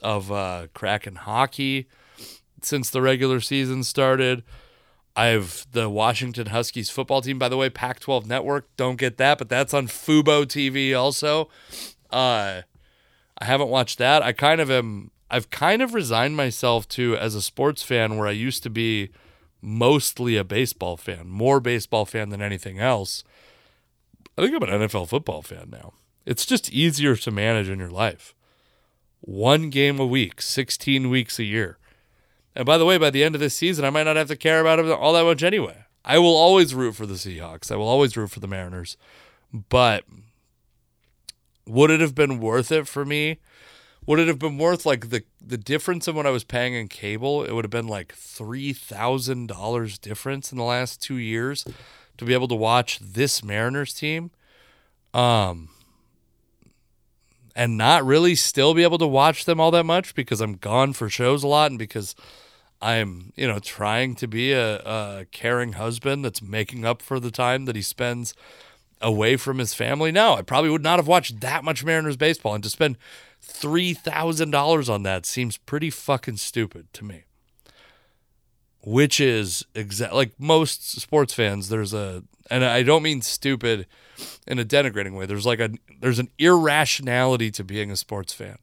of 0.02 0.32
uh, 0.32 0.68
Kraken 0.74 1.16
hockey 1.16 1.88
since 2.62 2.90
the 2.90 3.02
regular 3.02 3.42
season 3.42 3.84
started. 3.84 4.44
I've 5.16 5.68
the 5.72 5.90
Washington 5.90 6.48
Huskies 6.48 6.90
football 6.90 7.22
team, 7.22 7.38
by 7.38 7.50
the 7.50 7.58
way, 7.58 7.70
Pac 7.70 8.00
12 8.00 8.26
network. 8.26 8.68
Don't 8.78 8.96
get 8.96 9.18
that, 9.18 9.38
but 9.38 9.50
that's 9.50 9.74
on 9.74 9.88
Fubo 9.88 10.46
TV 10.46 10.98
also. 10.98 11.50
Uh, 12.10 12.62
I 13.38 13.46
haven't 13.46 13.70
watched 13.70 14.00
that. 14.00 14.24
I 14.24 14.32
kind 14.32 14.60
of 14.60 14.72
am, 14.72 15.12
I've 15.30 15.50
kind 15.50 15.82
of 15.82 15.94
resigned 15.94 16.36
myself 16.36 16.88
to 16.90 17.16
as 17.18 17.36
a 17.36 17.42
sports 17.42 17.84
fan 17.84 18.18
where 18.18 18.28
I 18.28 18.32
used 18.32 18.64
to 18.64 18.70
be 18.70 19.10
mostly 19.62 20.36
a 20.36 20.44
baseball 20.44 20.98
fan, 20.98 21.28
more 21.28 21.60
baseball 21.60 22.06
fan 22.06 22.30
than 22.30 22.42
anything 22.42 22.80
else. 22.80 23.24
I 24.38 24.42
think 24.42 24.56
I'm 24.56 24.64
an 24.64 24.88
NFL 24.88 25.10
football 25.10 25.42
fan 25.42 25.70
now. 25.72 25.94
It's 26.26 26.46
just 26.46 26.72
easier 26.72 27.16
to 27.16 27.32
manage 27.32 27.70
in 27.70 27.80
your 27.80 27.92
life. 27.92 28.34
One 29.22 29.70
game 29.70 30.00
a 30.00 30.06
week, 30.06 30.42
16 30.42 31.10
weeks 31.10 31.38
a 31.40 31.44
year. 31.44 31.78
And 32.56 32.66
by 32.66 32.78
the 32.78 32.86
way, 32.86 32.98
by 32.98 33.10
the 33.10 33.24
end 33.24 33.36
of 33.36 33.42
this 33.42 33.56
season, 33.56 33.84
I 33.86 33.90
might 33.90 34.04
not 34.04 34.16
have 34.16 34.28
to 34.28 34.36
care 34.36 34.62
about 34.62 34.80
it 34.80 34.86
all 34.86 35.14
that 35.14 35.24
much 35.24 35.44
anyway. 35.44 35.86
I 36.06 36.20
will 36.20 36.36
always 36.36 36.76
root 36.76 36.96
for 36.96 37.06
the 37.06 37.16
Seahawks. 37.16 37.72
I 37.72 37.76
will 37.76 37.88
always 37.88 38.16
root 38.16 38.32
for 38.32 38.40
the 38.40 38.48
Mariners. 38.48 38.98
But 39.52 40.04
would 41.66 41.90
it 41.90 42.02
have 42.02 42.16
been 42.16 42.40
worth 42.40 42.72
it 42.72 42.88
for 42.88 43.06
me? 43.06 43.40
Would 44.06 44.20
it 44.20 44.28
have 44.28 44.40
been 44.40 44.58
worth 44.58 44.86
like 44.86 45.10
the 45.10 45.24
the 45.40 45.58
difference 45.58 46.08
in 46.08 46.16
what 46.16 46.26
I 46.26 46.32
was 46.32 46.44
paying 46.44 46.74
in 46.74 46.90
cable? 46.90 47.44
It 47.44 47.54
would 47.54 47.64
have 47.64 47.72
been 47.72 47.88
like 47.88 48.14
three 48.14 48.74
thousand 48.74 49.48
dollars 49.48 49.98
difference 49.98 50.52
in 50.52 50.58
the 50.58 50.64
last 50.66 51.02
two 51.02 51.16
years 51.16 51.66
to 52.18 52.26
be 52.26 52.34
able 52.34 52.50
to 52.50 52.56
watch 52.56 53.00
this 53.00 53.44
Mariners 53.44 53.94
team. 53.94 54.32
Um, 55.14 55.70
and 57.56 57.78
not 57.78 58.04
really 58.04 58.36
still 58.36 58.74
be 58.74 58.84
able 58.84 58.98
to 58.98 59.08
watch 59.08 59.46
them 59.46 59.60
all 59.60 59.72
that 59.72 59.86
much 59.86 60.16
because 60.16 60.42
I'm 60.42 60.56
gone 60.56 60.94
for 60.94 61.08
shows 61.08 61.44
a 61.44 61.48
lot 61.48 61.72
and 61.72 61.80
because 61.80 62.16
I'm, 62.84 63.32
you 63.38 63.48
know, 63.48 63.60
trying 63.60 64.16
to 64.16 64.28
be 64.28 64.52
a, 64.52 64.80
a, 64.80 65.26
caring 65.32 65.74
husband 65.74 66.26
that's 66.26 66.42
making 66.42 66.84
up 66.84 67.02
for 67.02 67.18
the 67.18 67.32
time 67.32 67.64
that 67.64 67.78
he 67.78 67.82
spends 67.82 68.34
away 69.02 69.38
from 69.38 69.60
his 69.60 69.74
family. 69.74 70.12
No, 70.12 70.34
I 70.34 70.42
probably 70.42 70.70
would 70.70 70.84
not 70.84 71.00
have 71.00 71.08
watched 71.08 71.40
that 71.40 71.64
much 71.64 71.86
Mariners 71.86 72.18
baseball, 72.18 72.54
and 72.54 72.64
to 72.64 72.70
spend 72.70 72.98
three 73.42 73.94
thousand 73.94 74.52
dollars 74.52 74.90
on 74.90 75.04
that 75.04 75.26
seems 75.26 75.56
pretty 75.56 75.90
fucking 75.90 76.38
stupid 76.38 76.92
to 76.94 77.06
me. 77.06 77.24
Which 78.82 79.22
is 79.22 79.66
exact 79.74 80.14
like 80.14 80.34
most 80.38 81.00
sports 81.00 81.34
fans. 81.34 81.70
There's 81.70 81.94
a, 81.94 82.24
and 82.52 82.66
I 82.66 82.84
don't 82.84 83.04
mean 83.04 83.22
stupid 83.22 83.88
in 84.46 84.60
a 84.60 84.66
denigrating 84.66 85.18
way. 85.18 85.26
There's 85.26 85.46
like 85.46 85.62
a 85.62 85.70
there's 86.02 86.20
an 86.20 86.30
irrationality 86.38 87.50
to 87.52 87.64
being 87.64 87.92
a 87.92 87.96
sports 87.96 88.34
fan, 88.34 88.58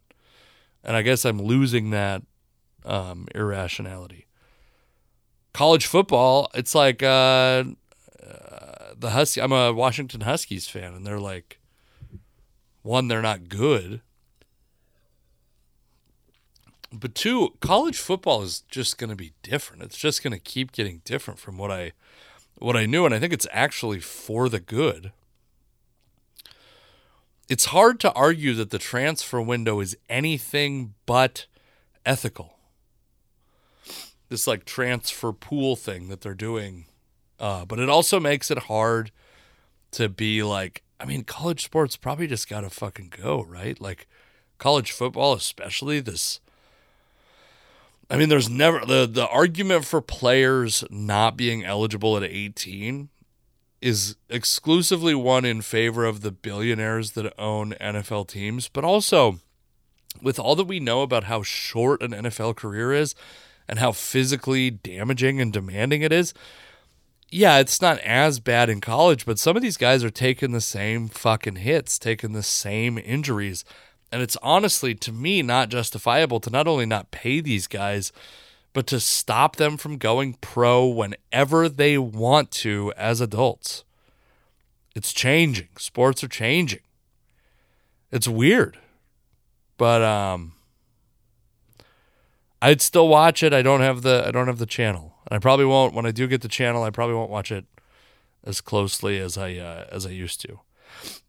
and 0.85 0.95
I 0.95 1.01
guess 1.01 1.25
I'm 1.25 1.41
losing 1.41 1.89
that 1.89 2.21
um, 2.85 3.27
irrationality. 3.35 4.27
College 5.53 5.87
football, 5.87 6.51
it's 6.55 6.75
like 6.75 7.03
uh, 7.03 7.07
uh, 7.07 7.64
the 8.97 9.11
Husky. 9.11 9.43
I'm 9.43 9.53
a 9.53 9.73
Washington 9.73 10.23
Huskies 10.23 10.69
fan, 10.69 10.95
and 10.95 11.07
they're 11.07 11.19
like, 11.19 11.59
one, 12.83 13.09
they're 13.09 13.23
not 13.23 13.49
good, 13.49 14.01
but 16.93 17.14
two, 17.14 17.55
college 17.61 17.99
football 17.99 18.43
is 18.43 18.61
just 18.69 18.99
going 18.99 19.11
to 19.11 19.16
be 19.16 19.33
different. 19.43 19.83
It's 19.83 19.99
just 19.99 20.23
going 20.23 20.33
to 20.33 20.38
keep 20.38 20.73
getting 20.73 21.03
different 21.05 21.38
from 21.38 21.57
what 21.57 21.71
I 21.71 21.93
what 22.57 22.77
I 22.77 22.85
knew, 22.85 23.07
and 23.07 23.14
I 23.14 23.19
think 23.19 23.33
it's 23.33 23.47
actually 23.53 24.01
for 24.01 24.49
the 24.49 24.61
good. 24.61 25.12
It's 27.49 27.66
hard 27.66 27.99
to 28.01 28.12
argue 28.12 28.55
that 28.55 28.71
the 28.71 28.79
transfer 28.79 29.40
window 29.40 29.81
is 29.81 29.97
anything 30.09 30.95
but 31.07 31.47
ethical 32.05 32.60
this 34.31 34.47
like 34.47 34.64
transfer 34.64 35.33
pool 35.33 35.77
thing 35.77 36.09
that 36.09 36.23
they're 36.23 36.35
doing. 36.35 36.87
Uh, 37.38 37.66
but 37.66 37.79
it 37.79 37.90
also 37.90 38.19
makes 38.19 38.51
it 38.51 38.59
hard 38.59 39.11
to 39.90 40.09
be 40.09 40.43
like, 40.43 40.83
I 40.99 41.05
mean, 41.05 41.25
college 41.25 41.64
sports 41.64 41.97
probably 41.97 42.27
just 42.27 42.49
got 42.49 42.61
to 42.62 42.71
fucking 42.71 43.12
go, 43.21 43.43
right? 43.43 43.79
Like 43.79 44.07
college 44.59 44.93
football, 44.93 45.35
especially 45.35 46.01
this. 46.01 46.40
I 48.09 48.16
mean, 48.16 48.29
there's 48.29 48.49
never 48.49 48.85
the 48.85 49.07
the 49.07 49.29
argument 49.29 49.85
for 49.85 50.01
players 50.01 50.85
not 50.90 51.37
being 51.37 51.64
eligible 51.64 52.16
at 52.16 52.25
18 52.25 53.09
is 53.81 54.16
exclusively 54.29 55.14
one 55.14 55.45
in 55.45 55.62
favor 55.62 56.05
of 56.05 56.21
the 56.21 56.31
billionaires 56.31 57.12
that 57.12 57.33
own 57.38 57.73
NFL 57.81 58.29
teams, 58.29 58.69
but 58.69 58.85
also 58.85 59.38
with 60.21 60.38
all 60.38 60.55
that 60.57 60.64
we 60.64 60.81
know 60.81 61.03
about 61.03 61.25
how 61.25 61.43
short 61.43 62.03
an 62.03 62.11
NFL 62.11 62.57
career 62.57 62.93
is, 62.93 63.14
and 63.71 63.79
how 63.79 63.93
physically 63.93 64.69
damaging 64.69 65.41
and 65.41 65.53
demanding 65.53 66.03
it 66.03 66.13
is. 66.13 66.35
Yeah, 67.31 67.61
it's 67.61 67.81
not 67.81 68.01
as 68.01 68.41
bad 68.41 68.69
in 68.69 68.81
college, 68.81 69.25
but 69.25 69.39
some 69.39 69.55
of 69.55 69.63
these 69.63 69.77
guys 69.77 70.03
are 70.03 70.11
taking 70.11 70.51
the 70.51 70.61
same 70.61 71.07
fucking 71.07 71.57
hits, 71.57 71.97
taking 71.97 72.33
the 72.33 72.43
same 72.43 72.99
injuries. 72.99 73.65
And 74.11 74.23
it's 74.23 74.37
honestly, 74.43 74.97
to 74.97 75.13
me, 75.13 75.41
not 75.41 75.69
justifiable 75.69 76.41
to 76.41 76.51
not 76.51 76.67
only 76.67 76.85
not 76.85 77.13
pay 77.13 77.41
these 77.41 77.69
guys, 77.69 78.11
but 78.73 78.89
to 78.89 78.99
stop 78.99 79.55
them 79.55 79.77
from 79.77 79.99
going 79.99 80.35
pro 80.41 80.85
whenever 80.85 81.69
they 81.69 81.97
want 81.97 82.51
to 82.51 82.93
as 82.97 83.21
adults. 83.21 83.85
It's 84.97 85.13
changing. 85.13 85.69
Sports 85.79 86.25
are 86.25 86.29
changing. 86.29 86.81
It's 88.11 88.27
weird. 88.27 88.79
But 89.79 90.03
um 90.03 90.55
I'd 92.62 92.83
still 92.83 93.09
watch 93.09 93.42
it. 93.42 93.53
I 93.53 93.62
don't 93.62 93.81
have 93.81 94.03
the 94.03 94.25
I 94.27 94.31
don't 94.31 94.46
have 94.46 94.59
the 94.59 94.66
channel. 94.66 95.14
And 95.31 95.37
I 95.37 95.38
probably 95.38 95.66
won't 95.66 95.94
when 95.94 96.07
I 96.07 96.11
do 96.11 96.27
get 96.27 96.42
the 96.42 96.49
channel. 96.49 96.83
I 96.83 96.90
probably 96.90 97.14
won't 97.14 97.31
watch 97.31 97.51
it 97.51 97.64
as 98.44 98.61
closely 98.61 99.18
as 99.18 99.38
I 99.38 99.55
uh, 99.57 99.87
as 99.90 100.07
I 100.07 100.11
used 100.11 100.40
to. 100.42 100.61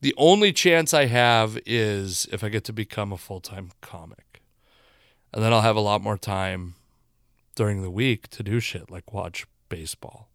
The 0.01 0.13
only 0.17 0.51
chance 0.51 0.93
I 0.93 1.05
have 1.05 1.57
is 1.65 2.27
if 2.31 2.43
I 2.43 2.49
get 2.49 2.63
to 2.65 2.73
become 2.73 3.11
a 3.11 3.17
full 3.17 3.39
time 3.39 3.71
comic, 3.81 4.41
and 5.33 5.43
then 5.43 5.53
I'll 5.53 5.61
have 5.61 5.75
a 5.75 5.81
lot 5.81 6.01
more 6.01 6.17
time 6.17 6.75
during 7.55 7.81
the 7.81 7.91
week 7.91 8.27
to 8.29 8.43
do 8.43 8.59
shit 8.59 8.89
like 8.89 9.13
watch 9.13 9.45
baseball, 9.69 10.29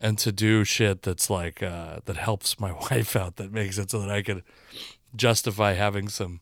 and 0.00 0.18
to 0.18 0.32
do 0.32 0.64
shit 0.64 1.02
that's 1.02 1.30
like 1.30 1.62
uh, 1.62 2.00
that 2.04 2.16
helps 2.16 2.60
my 2.60 2.72
wife 2.90 3.16
out 3.16 3.36
that 3.36 3.52
makes 3.52 3.78
it 3.78 3.90
so 3.90 4.00
that 4.00 4.10
I 4.10 4.22
could 4.22 4.42
justify 5.16 5.72
having 5.72 6.08
some 6.08 6.40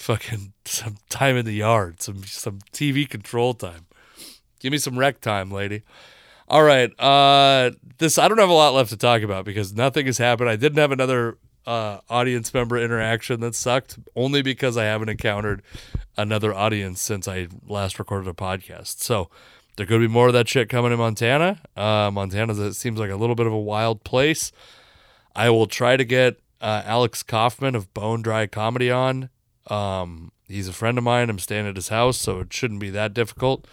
fucking 0.00 0.54
some 0.64 0.96
time 1.10 1.36
in 1.36 1.44
the 1.44 1.52
yard, 1.52 2.00
some 2.00 2.24
some 2.24 2.60
TV 2.72 3.08
control 3.08 3.54
time. 3.54 3.86
Give 4.58 4.72
me 4.72 4.78
some 4.78 4.98
rec 4.98 5.20
time, 5.20 5.50
lady. 5.50 5.82
All 6.48 6.62
right. 6.62 6.90
Uh 6.98 7.72
this 7.98 8.18
I 8.18 8.26
don't 8.26 8.38
have 8.38 8.48
a 8.48 8.54
lot 8.54 8.74
left 8.74 8.90
to 8.90 8.96
talk 8.96 9.22
about 9.22 9.44
because 9.44 9.74
nothing 9.74 10.06
has 10.06 10.18
happened. 10.18 10.48
I 10.48 10.56
didn't 10.56 10.78
have 10.78 10.92
another 10.92 11.38
uh 11.66 11.98
audience 12.08 12.52
member 12.54 12.78
interaction 12.78 13.40
that 13.40 13.54
sucked 13.54 13.98
only 14.16 14.42
because 14.42 14.76
I 14.76 14.84
haven't 14.84 15.10
encountered 15.10 15.62
another 16.16 16.54
audience 16.54 17.00
since 17.00 17.28
I 17.28 17.48
last 17.66 17.98
recorded 17.98 18.28
a 18.28 18.32
podcast. 18.32 19.00
So 19.02 19.28
there 19.76 19.86
could 19.86 20.00
be 20.00 20.08
more 20.08 20.28
of 20.28 20.32
that 20.32 20.48
shit 20.48 20.68
coming 20.70 20.92
in 20.92 20.98
Montana. 20.98 21.60
Uh 21.76 22.10
Montana 22.10 22.72
seems 22.72 22.98
like 22.98 23.10
a 23.10 23.16
little 23.16 23.36
bit 23.36 23.46
of 23.46 23.52
a 23.52 23.60
wild 23.60 24.02
place. 24.02 24.50
I 25.36 25.50
will 25.50 25.66
try 25.66 25.96
to 25.96 26.04
get 26.04 26.40
uh, 26.60 26.82
Alex 26.84 27.22
Kaufman 27.22 27.74
of 27.74 27.94
Bone 27.94 28.20
Dry 28.20 28.46
Comedy 28.46 28.90
on 28.90 29.30
um, 29.68 30.32
he's 30.48 30.68
a 30.68 30.72
friend 30.72 30.98
of 30.98 31.04
mine. 31.04 31.30
I'm 31.30 31.38
staying 31.38 31.66
at 31.66 31.76
his 31.76 31.88
house, 31.88 32.18
so 32.18 32.40
it 32.40 32.52
shouldn't 32.52 32.80
be 32.80 32.90
that 32.90 33.14
difficult. 33.14 33.66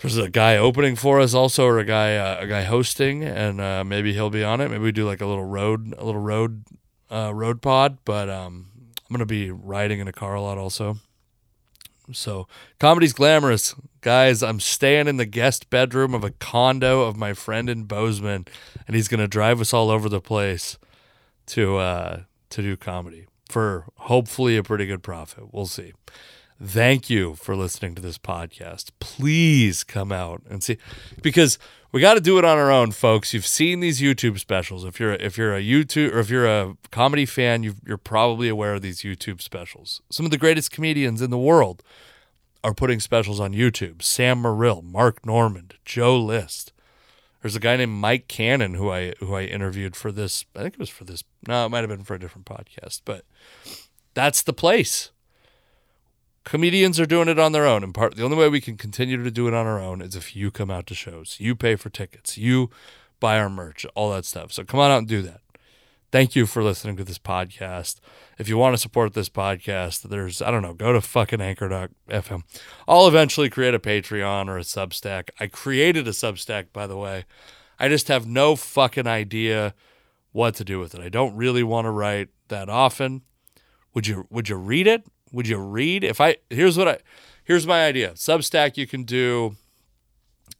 there's 0.00 0.16
a 0.16 0.28
guy 0.28 0.56
opening 0.56 0.96
for 0.96 1.20
us 1.20 1.34
also, 1.34 1.64
or 1.64 1.78
a 1.78 1.84
guy 1.84 2.16
uh, 2.16 2.38
a 2.40 2.46
guy 2.46 2.62
hosting, 2.62 3.24
and 3.24 3.60
uh, 3.60 3.84
maybe 3.84 4.12
he'll 4.12 4.30
be 4.30 4.44
on 4.44 4.60
it. 4.60 4.70
Maybe 4.70 4.82
we 4.82 4.92
do 4.92 5.06
like 5.06 5.20
a 5.20 5.26
little 5.26 5.44
road 5.44 5.94
a 5.98 6.04
little 6.04 6.20
road 6.20 6.64
uh, 7.10 7.32
road 7.34 7.62
pod. 7.62 7.98
But 8.04 8.28
um, 8.28 8.68
I'm 9.08 9.14
gonna 9.14 9.26
be 9.26 9.50
riding 9.50 10.00
in 10.00 10.08
a 10.08 10.12
car 10.12 10.34
a 10.34 10.42
lot 10.42 10.58
also. 10.58 10.98
So 12.12 12.46
comedy's 12.78 13.12
glamorous, 13.12 13.74
guys. 14.00 14.40
I'm 14.40 14.60
staying 14.60 15.08
in 15.08 15.16
the 15.16 15.26
guest 15.26 15.70
bedroom 15.70 16.14
of 16.14 16.22
a 16.22 16.30
condo 16.30 17.02
of 17.02 17.16
my 17.16 17.34
friend 17.34 17.68
in 17.68 17.84
Bozeman, 17.84 18.46
and 18.86 18.94
he's 18.94 19.08
gonna 19.08 19.26
drive 19.26 19.60
us 19.60 19.74
all 19.74 19.90
over 19.90 20.08
the 20.08 20.20
place 20.20 20.78
to 21.46 21.78
uh, 21.78 22.20
to 22.50 22.62
do 22.62 22.76
comedy 22.76 23.26
for 23.48 23.86
hopefully 23.96 24.56
a 24.56 24.62
pretty 24.62 24.86
good 24.86 25.02
profit. 25.02 25.52
We'll 25.52 25.66
see. 25.66 25.92
Thank 26.62 27.10
you 27.10 27.34
for 27.34 27.54
listening 27.54 27.94
to 27.96 28.02
this 28.02 28.16
podcast. 28.16 28.90
Please 28.98 29.84
come 29.84 30.10
out 30.10 30.42
and 30.48 30.62
see 30.62 30.78
because 31.20 31.58
we 31.92 32.00
got 32.00 32.14
to 32.14 32.20
do 32.20 32.38
it 32.38 32.46
on 32.46 32.56
our 32.56 32.70
own, 32.70 32.92
folks. 32.92 33.34
You've 33.34 33.46
seen 33.46 33.80
these 33.80 34.00
YouTube 34.00 34.38
specials. 34.38 34.84
If 34.84 34.98
you're 34.98 35.12
if 35.14 35.36
you're 35.36 35.54
a 35.54 35.60
YouTube 35.60 36.14
or 36.14 36.18
if 36.18 36.30
you're 36.30 36.46
a 36.46 36.76
comedy 36.90 37.26
fan, 37.26 37.62
you 37.62 37.74
are 37.90 37.98
probably 37.98 38.48
aware 38.48 38.74
of 38.74 38.82
these 38.82 39.02
YouTube 39.02 39.42
specials. 39.42 40.00
Some 40.10 40.24
of 40.24 40.30
the 40.30 40.38
greatest 40.38 40.70
comedians 40.70 41.20
in 41.20 41.30
the 41.30 41.38
world 41.38 41.82
are 42.64 42.74
putting 42.74 43.00
specials 43.00 43.38
on 43.38 43.52
YouTube. 43.52 44.02
Sam 44.02 44.42
Morril, 44.42 44.82
Mark 44.82 45.26
Normand, 45.26 45.74
Joe 45.84 46.18
List. 46.18 46.72
There's 47.42 47.56
a 47.56 47.60
guy 47.60 47.76
named 47.76 47.92
Mike 47.92 48.28
Cannon 48.28 48.74
who 48.74 48.90
I 48.90 49.12
who 49.20 49.34
I 49.34 49.42
interviewed 49.42 49.94
for 49.94 50.10
this. 50.10 50.44
I 50.54 50.62
think 50.62 50.74
it 50.74 50.80
was 50.80 50.90
for 50.90 51.04
this. 51.04 51.22
No, 51.46 51.66
it 51.66 51.68
might 51.68 51.80
have 51.80 51.88
been 51.88 52.04
for 52.04 52.14
a 52.14 52.18
different 52.18 52.46
podcast, 52.46 53.02
but 53.04 53.24
that's 54.14 54.42
the 54.42 54.52
place. 54.52 55.10
Comedians 56.44 57.00
are 57.00 57.06
doing 57.06 57.28
it 57.28 57.38
on 57.38 57.52
their 57.52 57.66
own, 57.66 57.82
and 57.82 57.92
part 57.92 58.14
the 58.14 58.24
only 58.24 58.36
way 58.36 58.48
we 58.48 58.60
can 58.60 58.76
continue 58.76 59.22
to 59.22 59.30
do 59.30 59.48
it 59.48 59.54
on 59.54 59.66
our 59.66 59.80
own 59.80 60.00
is 60.00 60.14
if 60.14 60.36
you 60.36 60.50
come 60.50 60.70
out 60.70 60.86
to 60.86 60.94
shows, 60.94 61.36
you 61.38 61.54
pay 61.56 61.76
for 61.76 61.90
tickets, 61.90 62.38
you 62.38 62.70
buy 63.20 63.38
our 63.38 63.50
merch, 63.50 63.84
all 63.94 64.12
that 64.12 64.24
stuff. 64.24 64.52
So 64.52 64.64
come 64.64 64.80
on 64.80 64.90
out 64.90 64.98
and 64.98 65.08
do 65.08 65.22
that. 65.22 65.40
Thank 66.16 66.34
you 66.34 66.46
for 66.46 66.62
listening 66.62 66.96
to 66.96 67.04
this 67.04 67.18
podcast. 67.18 68.00
If 68.38 68.48
you 68.48 68.56
want 68.56 68.72
to 68.72 68.80
support 68.80 69.12
this 69.12 69.28
podcast, 69.28 70.00
there's, 70.00 70.40
I 70.40 70.50
don't 70.50 70.62
know, 70.62 70.72
go 70.72 70.94
to 70.94 71.02
fucking 71.02 71.42
anchor.fm. 71.42 72.42
I'll 72.88 73.06
eventually 73.06 73.50
create 73.50 73.74
a 73.74 73.78
Patreon 73.78 74.48
or 74.48 74.56
a 74.56 74.62
Substack. 74.62 75.28
I 75.38 75.46
created 75.46 76.08
a 76.08 76.12
Substack, 76.12 76.72
by 76.72 76.86
the 76.86 76.96
way. 76.96 77.26
I 77.78 77.90
just 77.90 78.08
have 78.08 78.26
no 78.26 78.56
fucking 78.56 79.06
idea 79.06 79.74
what 80.32 80.54
to 80.54 80.64
do 80.64 80.80
with 80.80 80.94
it. 80.94 81.02
I 81.02 81.10
don't 81.10 81.36
really 81.36 81.62
want 81.62 81.84
to 81.84 81.90
write 81.90 82.30
that 82.48 82.70
often. 82.70 83.20
Would 83.92 84.06
you 84.06 84.26
would 84.30 84.48
you 84.48 84.56
read 84.56 84.86
it? 84.86 85.04
Would 85.32 85.46
you 85.46 85.58
read? 85.58 86.02
If 86.02 86.18
I 86.18 86.36
here's 86.48 86.78
what 86.78 86.88
I 86.88 86.98
here's 87.44 87.66
my 87.66 87.84
idea. 87.84 88.12
Substack 88.12 88.78
you 88.78 88.86
can 88.86 89.02
do 89.02 89.56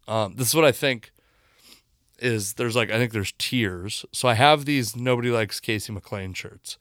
um, 0.07 0.35
this 0.35 0.49
is 0.49 0.55
what 0.55 0.65
I 0.65 0.71
think 0.71 1.11
is 2.19 2.53
there's 2.53 2.75
like 2.75 2.91
I 2.91 2.97
think 2.97 3.11
there's 3.11 3.33
tiers. 3.37 4.05
So 4.11 4.27
I 4.27 4.33
have 4.33 4.65
these 4.65 4.95
nobody 4.95 5.29
likes 5.29 5.59
Casey 5.59 5.93
McLain 5.93 6.35
shirts. 6.35 6.77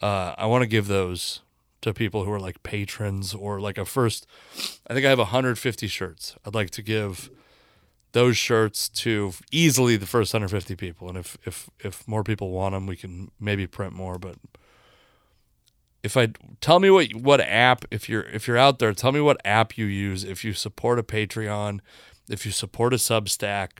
Uh, 0.00 0.34
I 0.36 0.46
want 0.46 0.62
to 0.62 0.66
give 0.66 0.86
those 0.86 1.40
to 1.82 1.92
people 1.92 2.24
who 2.24 2.32
are 2.32 2.40
like 2.40 2.62
patrons 2.62 3.34
or 3.34 3.60
like 3.60 3.78
a 3.78 3.84
first. 3.84 4.26
I 4.86 4.94
think 4.94 5.06
I 5.06 5.10
have 5.10 5.18
150 5.18 5.86
shirts. 5.86 6.36
I'd 6.44 6.54
like 6.54 6.70
to 6.70 6.82
give 6.82 7.30
those 8.12 8.36
shirts 8.36 8.88
to 8.88 9.32
easily 9.50 9.96
the 9.96 10.06
first 10.06 10.32
150 10.32 10.76
people, 10.76 11.08
and 11.08 11.18
if 11.18 11.36
if 11.44 11.68
if 11.80 12.06
more 12.08 12.24
people 12.24 12.50
want 12.50 12.72
them, 12.74 12.86
we 12.86 12.96
can 12.96 13.30
maybe 13.38 13.66
print 13.66 13.92
more. 13.92 14.18
But 14.18 14.36
if 16.02 16.16
I 16.16 16.28
tell 16.60 16.80
me 16.80 16.90
what 16.90 17.14
what 17.14 17.40
app 17.40 17.84
if 17.90 18.08
you're 18.08 18.22
if 18.22 18.48
you're 18.48 18.58
out 18.58 18.78
there, 18.78 18.92
tell 18.92 19.12
me 19.12 19.20
what 19.20 19.40
app 19.44 19.76
you 19.76 19.86
use. 19.86 20.24
If 20.24 20.44
you 20.44 20.52
support 20.52 20.98
a 20.98 21.02
Patreon, 21.02 21.80
if 22.28 22.46
you 22.46 22.52
support 22.52 22.94
a 22.94 22.96
Substack 22.96 23.78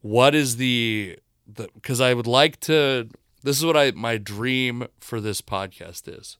what 0.00 0.34
is 0.34 0.56
the 0.56 1.18
because 1.46 2.00
I 2.00 2.14
would 2.14 2.26
like 2.26 2.60
to 2.60 3.08
this 3.42 3.58
is 3.58 3.64
what 3.64 3.76
I 3.76 3.92
my 3.92 4.16
dream 4.16 4.88
for 4.98 5.20
this 5.20 5.40
podcast 5.40 6.08
is. 6.08 6.36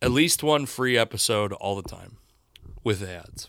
At 0.00 0.10
least 0.10 0.42
one 0.42 0.66
free 0.66 0.98
episode 0.98 1.52
all 1.54 1.76
the 1.76 1.88
time 1.88 2.18
with 2.82 3.02
ads. 3.02 3.48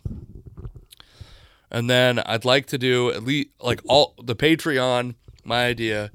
And 1.70 1.90
then 1.90 2.20
I'd 2.20 2.46
like 2.46 2.66
to 2.68 2.78
do 2.78 3.12
at 3.12 3.24
least 3.24 3.50
like 3.60 3.82
all 3.88 4.14
the 4.22 4.36
Patreon, 4.36 5.16
my 5.44 5.66
idea 5.66 6.12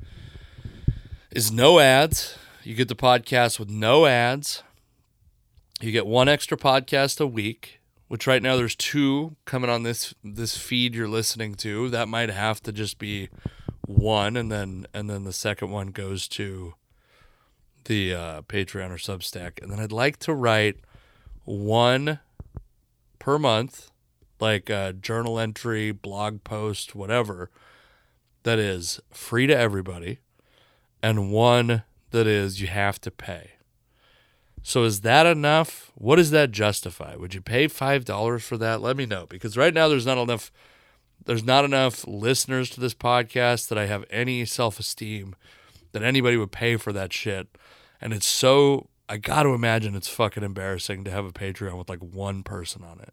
is 1.31 1.53
no 1.53 1.79
ads. 1.79 2.39
You 2.63 2.75
get 2.75 2.89
the 2.89 2.97
podcast 2.97 3.59
with 3.59 3.69
no 3.69 4.07
ads. 4.07 4.63
You 5.81 5.93
get 5.93 6.07
one 6.07 6.29
extra 6.29 6.57
podcast 6.57 7.21
a 7.21 7.27
week 7.27 7.80
which 8.11 8.27
right 8.27 8.43
now 8.43 8.57
there's 8.57 8.75
two 8.75 9.37
coming 9.45 9.71
on 9.71 9.85
this 9.85 10.13
this 10.25 10.57
feed 10.57 10.97
you're 10.97 11.07
listening 11.07 11.55
to. 11.55 11.89
That 11.91 12.09
might 12.09 12.29
have 12.29 12.61
to 12.65 12.73
just 12.73 12.99
be 12.99 13.29
one, 13.87 14.37
and 14.37 14.51
then 14.51 14.85
and 14.93 15.09
then 15.09 15.23
the 15.23 15.33
second 15.33 15.71
one 15.71 15.93
goes 15.93 16.27
to 16.31 16.75
the 17.85 18.13
uh, 18.13 18.43
Patreon 18.43 18.91
or 18.91 18.97
Substack, 18.97 19.63
and 19.63 19.71
then 19.71 19.79
I'd 19.79 19.93
like 19.93 20.19
to 20.19 20.35
write 20.35 20.79
one 21.45 22.19
per 23.21 23.39
month, 23.39 23.93
like 24.41 24.69
a 24.69 24.93
journal 24.93 25.39
entry, 25.39 25.93
blog 25.93 26.43
post, 26.43 26.97
whatever, 26.97 27.49
that 28.43 28.59
is 28.59 28.99
free 29.13 29.47
to 29.47 29.57
everybody, 29.57 30.19
and 31.01 31.31
one 31.31 31.85
that 32.11 32.27
is 32.27 32.61
you 32.61 32.67
have 32.67 33.01
to 33.03 33.13
pay. 33.13 33.53
So 34.63 34.85
is 34.85 35.01
that 35.01 35.27
enough? 35.27 35.91
What 35.95 36.17
does 36.17 36.31
that 36.31 36.51
justify? 36.51 37.17
Would 37.17 37.35
you 37.35 37.41
pay 37.41 37.67
five 37.67 38.05
dollars 38.05 38.45
for 38.45 38.57
that? 38.59 38.81
Let 38.81 38.97
me 38.97 39.07
know 39.07 39.27
because 39.27 39.57
right 39.57 39.75
now 39.75 39.89
there's 39.89 40.07
not 40.07 40.19
enough. 40.19 40.53
There's 41.25 41.45
not 41.45 41.65
enough 41.65 42.07
listeners 42.07 42.71
to 42.71 42.81
this 42.81 42.95
podcast 42.95 43.69
that 43.69 43.79
I 43.79 43.87
have 43.87 44.05
any 44.11 44.45
self 44.45 44.79
esteem 44.79 45.35
that 45.93 46.03
anybody 46.03 46.37
would 46.37 46.53
pay 46.53 46.77
for 46.77 46.93
that 46.93 47.13
shit. 47.13 47.49
And 48.01 48.13
it's 48.13 48.27
so 48.27 48.89
I 49.09 49.17
got 49.17 49.43
to 49.43 49.51
imagine 49.51 49.95
it's 49.95 50.09
fucking 50.09 50.43
embarrassing 50.43 51.05
to 51.05 51.11
have 51.11 51.25
a 51.25 51.33
Patreon 51.33 51.77
with 51.77 51.89
like 51.89 51.99
one 52.01 52.43
person 52.43 52.85
on 52.85 53.01
it. 53.01 53.13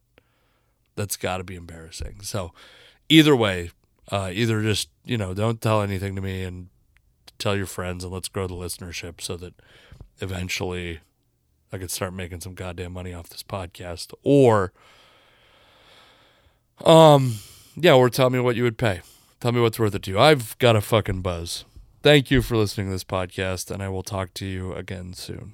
That's 0.95 1.17
got 1.17 1.37
to 1.37 1.43
be 1.43 1.55
embarrassing. 1.55 2.21
So 2.21 2.53
either 3.09 3.35
way, 3.35 3.71
uh, 4.11 4.31
either 4.33 4.61
just 4.61 4.89
you 5.05 5.17
know 5.17 5.33
don't 5.33 5.61
tell 5.61 5.81
anything 5.81 6.15
to 6.15 6.21
me 6.21 6.43
and 6.43 6.69
tell 7.39 7.55
your 7.55 7.65
friends 7.65 8.03
and 8.03 8.13
let's 8.13 8.29
grow 8.29 8.47
the 8.47 8.55
listenership 8.55 9.21
so 9.21 9.37
that 9.37 9.53
eventually 10.19 10.99
I 11.71 11.77
could 11.77 11.91
start 11.91 12.13
making 12.13 12.41
some 12.41 12.53
goddamn 12.53 12.93
money 12.93 13.13
off 13.13 13.29
this 13.29 13.43
podcast. 13.43 14.13
Or, 14.23 14.71
um, 16.83 17.35
yeah, 17.75 17.93
or 17.93 18.09
tell 18.09 18.29
me 18.29 18.39
what 18.39 18.55
you 18.55 18.63
would 18.63 18.77
pay. 18.77 19.01
Tell 19.39 19.51
me 19.51 19.61
what's 19.61 19.79
worth 19.79 19.95
it 19.95 20.03
to 20.03 20.11
you. 20.11 20.19
I've 20.19 20.57
got 20.59 20.75
a 20.75 20.81
fucking 20.81 21.21
buzz. 21.21 21.65
Thank 22.01 22.31
you 22.31 22.41
for 22.41 22.55
listening 22.55 22.87
to 22.87 22.91
this 22.91 23.03
podcast, 23.03 23.69
and 23.69 23.83
I 23.83 23.89
will 23.89 24.03
talk 24.03 24.33
to 24.35 24.45
you 24.45 24.73
again 24.73 25.13
soon. 25.13 25.53